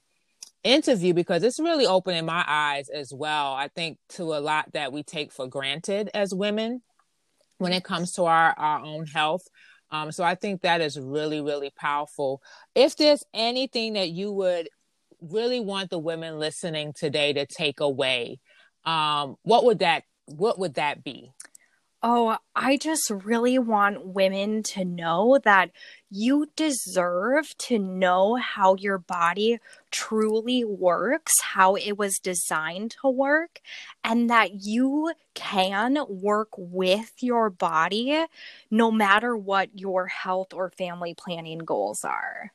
interview 0.64 1.14
because 1.14 1.44
it's 1.44 1.60
really 1.60 1.86
opening 1.86 2.26
my 2.26 2.44
eyes 2.48 2.90
as 2.90 3.14
well. 3.14 3.54
I 3.54 3.68
think 3.68 3.98
to 4.10 4.24
a 4.24 4.40
lot 4.40 4.72
that 4.74 4.94
we 4.94 5.04
take 5.04 5.32
for 5.32 5.48
granted 5.48 6.10
as 6.14 6.34
women 6.34 6.82
when 7.58 7.74
it 7.74 7.84
comes 7.84 8.14
to 8.14 8.26
our, 8.26 8.54
our 8.58 8.80
own 8.84 9.06
health. 9.06 9.44
Um, 9.92 10.12
so 10.12 10.24
I 10.24 10.36
think 10.36 10.62
that 10.62 10.82
is 10.82 11.00
really, 11.00 11.42
really 11.42 11.72
powerful. 11.78 12.42
If 12.74 12.96
there's 12.96 13.24
anything 13.34 13.94
that 13.94 14.10
you 14.10 14.32
would 14.32 14.70
really 15.22 15.60
want 15.60 15.90
the 15.90 16.00
women 16.00 16.40
listening 16.40 16.94
today 16.94 17.34
to 17.34 17.46
take 17.46 17.80
away, 17.80 18.40
um, 18.86 19.36
what 19.44 19.66
would 19.66 19.80
that 19.80 20.04
what 20.26 20.58
would 20.58 20.76
that 20.76 21.04
be? 21.04 21.32
Oh, 22.06 22.38
I 22.54 22.76
just 22.76 23.10
really 23.10 23.58
want 23.58 24.08
women 24.08 24.62
to 24.64 24.84
know 24.84 25.40
that 25.46 25.72
you 26.10 26.48
deserve 26.58 27.58
to 27.60 27.80
know 27.80 28.36
how 28.36 28.76
your 28.76 28.98
body 28.98 29.60
truly 29.90 30.66
works, 30.66 31.32
how 31.42 31.76
it 31.76 31.94
was 31.98 32.20
designed 32.20 32.92
to 33.02 33.10
work, 33.10 33.62
and 34.04 34.30
that 34.30 34.66
you 34.66 35.14
can 35.34 35.98
work 36.10 36.50
with 36.58 37.14
your 37.22 37.50
body 37.50 38.26
no 38.70 38.92
matter 38.92 39.38
what 39.38 39.70
your 39.74 40.08
health 40.08 40.54
or 40.54 40.70
family 40.72 41.14
planning 41.14 41.60
goals 41.60 42.04
are. 42.04 42.52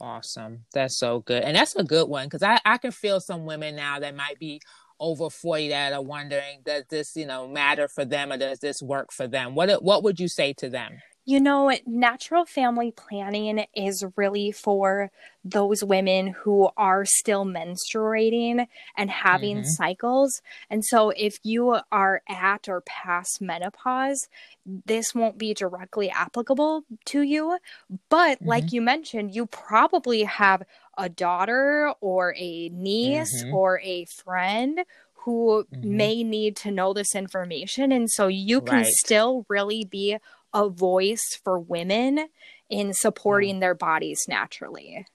Awesome. 0.00 0.64
That's 0.72 0.96
so 0.96 1.20
good. 1.20 1.42
And 1.42 1.56
that's 1.56 1.76
a 1.76 1.84
good 1.84 2.08
one 2.08 2.26
because 2.26 2.42
I, 2.42 2.58
I 2.64 2.78
can 2.78 2.90
feel 2.90 3.20
some 3.20 3.44
women 3.44 3.76
now 3.76 3.98
that 3.98 4.16
might 4.16 4.38
be 4.38 4.62
over 5.00 5.30
40 5.30 5.68
that 5.68 5.92
are 5.92 6.02
wondering 6.02 6.60
does 6.64 6.84
this 6.88 7.16
you 7.16 7.26
know 7.26 7.48
matter 7.48 7.88
for 7.88 8.04
them 8.04 8.32
or 8.32 8.36
does 8.36 8.58
this 8.60 8.80
work 8.82 9.12
for 9.12 9.26
them 9.26 9.54
what 9.54 9.82
what 9.82 10.02
would 10.02 10.20
you 10.20 10.28
say 10.28 10.52
to 10.52 10.68
them 10.68 10.98
you 11.26 11.40
know, 11.40 11.74
natural 11.86 12.44
family 12.44 12.90
planning 12.90 13.64
is 13.74 14.04
really 14.14 14.52
for 14.52 15.10
those 15.42 15.82
women 15.82 16.26
who 16.26 16.68
are 16.76 17.06
still 17.06 17.46
menstruating 17.46 18.66
and 18.96 19.10
having 19.10 19.58
mm-hmm. 19.58 19.66
cycles. 19.66 20.42
And 20.68 20.84
so, 20.84 21.10
if 21.10 21.38
you 21.42 21.78
are 21.90 22.20
at 22.28 22.68
or 22.68 22.82
past 22.82 23.40
menopause, 23.40 24.28
this 24.66 25.14
won't 25.14 25.38
be 25.38 25.54
directly 25.54 26.10
applicable 26.10 26.84
to 27.06 27.22
you. 27.22 27.58
But, 28.10 28.38
mm-hmm. 28.38 28.48
like 28.48 28.72
you 28.72 28.82
mentioned, 28.82 29.34
you 29.34 29.46
probably 29.46 30.24
have 30.24 30.62
a 30.98 31.08
daughter 31.08 31.92
or 32.00 32.34
a 32.36 32.68
niece 32.70 33.44
mm-hmm. 33.44 33.54
or 33.54 33.80
a 33.80 34.04
friend 34.06 34.80
who 35.24 35.64
mm-hmm. 35.72 35.96
may 35.96 36.22
need 36.22 36.56
to 36.56 36.70
know 36.70 36.92
this 36.92 37.14
information. 37.14 37.92
And 37.92 38.10
so 38.10 38.26
you 38.26 38.60
can 38.60 38.82
right. 38.82 38.86
still 38.86 39.46
really 39.48 39.84
be 39.84 40.18
a 40.52 40.68
voice 40.68 41.40
for 41.42 41.58
women 41.58 42.28
in 42.70 42.92
supporting 42.92 43.56
mm. 43.56 43.60
their 43.60 43.74
bodies 43.74 44.26
naturally. 44.28 45.06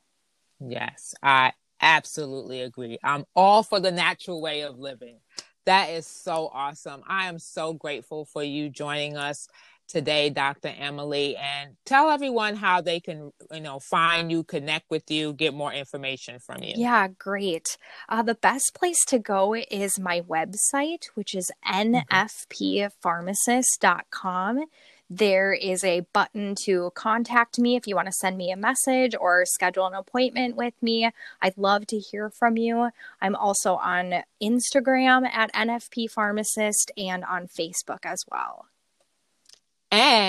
Yes, 0.60 1.14
I 1.24 1.54
absolutely 1.82 2.62
agree. 2.62 2.98
I'm 3.04 3.26
all 3.36 3.64
for 3.64 3.80
the 3.80 3.92
natural 3.92 4.42
way 4.42 4.62
of 4.62 4.78
living. 4.78 5.20
That 5.66 5.90
is 5.92 6.08
so 6.08 6.50
awesome. 6.54 7.04
I 7.08 7.28
am 7.28 7.40
so 7.40 7.74
grateful 7.74 8.26
for 8.26 8.44
you 8.44 8.70
joining 8.70 9.16
us 9.16 9.48
today, 9.90 10.30
Dr. 10.30 10.70
Emily, 10.70 11.36
and 11.36 11.76
tell 11.86 12.10
everyone 12.10 12.56
how 12.56 12.80
they 12.80 13.02
can, 13.02 13.34
you 13.52 13.60
know, 13.60 13.80
find 13.80 14.32
you, 14.32 14.44
connect 14.44 14.90
with 14.90 15.12
you, 15.12 15.34
get 15.34 15.54
more 15.54 15.74
information 15.74 16.40
from 16.40 16.64
you. 16.64 16.76
Yeah, 16.78 17.10
great. 17.10 17.78
Uh, 18.08 18.22
the 18.22 18.36
best 18.36 18.74
place 18.74 19.04
to 19.08 19.20
go 19.20 19.54
is 19.56 20.00
my 20.00 20.22
website, 20.22 21.08
which 21.16 21.36
is 21.36 21.52
nfppharmacist.com. 21.68 24.64
There 25.12 25.54
is 25.54 25.84
a 25.84 26.02
button 26.14 26.54
to 26.66 26.92
contact 26.94 27.58
me 27.58 27.76
if 27.76 27.88
you 27.88 27.96
want 27.96 28.06
to 28.06 28.12
send 28.12 28.38
me 28.38 28.52
a 28.52 28.56
message 28.56 29.16
or 29.20 29.44
schedule 29.44 29.88
an 29.88 29.96
appointment 29.96 30.56
with 30.56 30.76
me. 30.84 31.10
I'd 31.42 31.58
love 31.58 31.88
to 31.88 31.98
hear 31.98 32.30
from 32.30 32.58
you. 32.58 32.92
I'm 33.20 33.36
also 33.36 33.78
on 33.78 34.22
Instagram 34.42 35.28
at 35.28 35.52
NFP 35.54 36.12
Pharmacist 36.12 36.92
and 36.96 37.26
on 37.26 37.48
Facebook 37.48 38.06
as 38.06 38.24
well. 38.30 38.68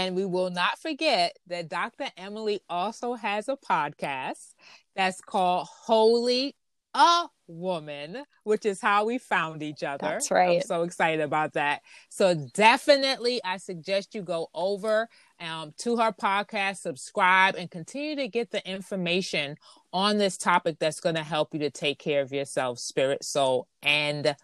And 0.01 0.17
we 0.17 0.25
will 0.25 0.51
not 0.51 0.79
forget 0.79 1.37
that 1.49 1.69
Dr. 1.69 2.07
Emily 2.17 2.61
also 2.71 3.15
has 3.15 3.49
a 3.49 3.57
podcast 3.57 4.55
that's 4.97 5.21
called 5.21 5.69
Holy 5.71 6.57
a 6.95 7.27
Woman, 7.47 8.25
which 8.45 8.65
is 8.65 8.81
how 8.81 9.05
we 9.05 9.19
found 9.19 9.63
each 9.63 9.83
other. 9.83 10.07
That's 10.07 10.31
right. 10.31 10.57
I'm 10.57 10.63
so 10.63 10.83
excited 10.83 11.21
about 11.21 11.53
that. 11.53 11.83
So 12.09 12.35
definitely, 12.55 13.41
I 13.45 13.59
suggest 13.59 14.15
you 14.15 14.23
go 14.23 14.49
over 14.55 15.09
um, 15.39 15.75
to 15.79 15.99
her 15.99 16.13
podcast, 16.13 16.79
subscribe, 16.79 17.57
and 17.57 17.71
continue 17.71 18.17
to 18.17 18.29
get 18.29 18.51
the 18.51 18.67
information 18.69 19.57
on 19.93 20.17
this 20.17 20.39
topic 20.39 20.79
that's 20.81 21.01
going 21.01 21.17
to 21.17 21.23
help 21.23 21.53
you 21.53 21.61
to 21.61 21.71
take 21.71 21.99
care 21.99 22.23
of 22.23 22.33
yourself, 22.33 22.79
spirit, 22.79 23.23
soul, 23.23 23.69
and 23.83 24.35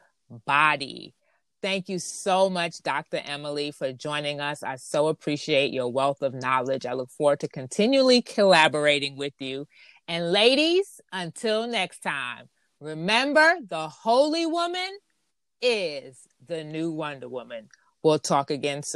body. 0.45 1.15
Thank 1.66 1.88
you 1.88 1.98
so 1.98 2.48
much, 2.48 2.81
Dr. 2.85 3.20
Emily, 3.24 3.72
for 3.72 3.92
joining 3.92 4.38
us. 4.40 4.62
I 4.62 4.76
so 4.76 5.09
appreciate 5.09 5.72
your 5.72 5.90
wealth 5.90 6.22
of 6.22 6.33
knowledge. 6.33 6.87
I 6.87 6.92
look 6.92 7.11
forward 7.11 7.40
to 7.40 7.48
continually 7.48 8.22
collaborating 8.22 9.16
with 9.16 9.33
you. 9.40 9.66
And 10.07 10.31
ladies, 10.31 11.00
until 11.11 11.66
next 11.66 12.05
time, 12.05 12.48
remember 12.79 13.57
the 13.68 13.88
Holy 13.88 14.46
Woman 14.46 14.96
is 15.61 16.29
the 16.46 16.62
new 16.62 16.92
Wonder 16.92 17.29
Woman. 17.29 17.68
We'll 18.05 18.20
talk 18.20 18.52
again 18.52 18.85
soon. 18.85 18.94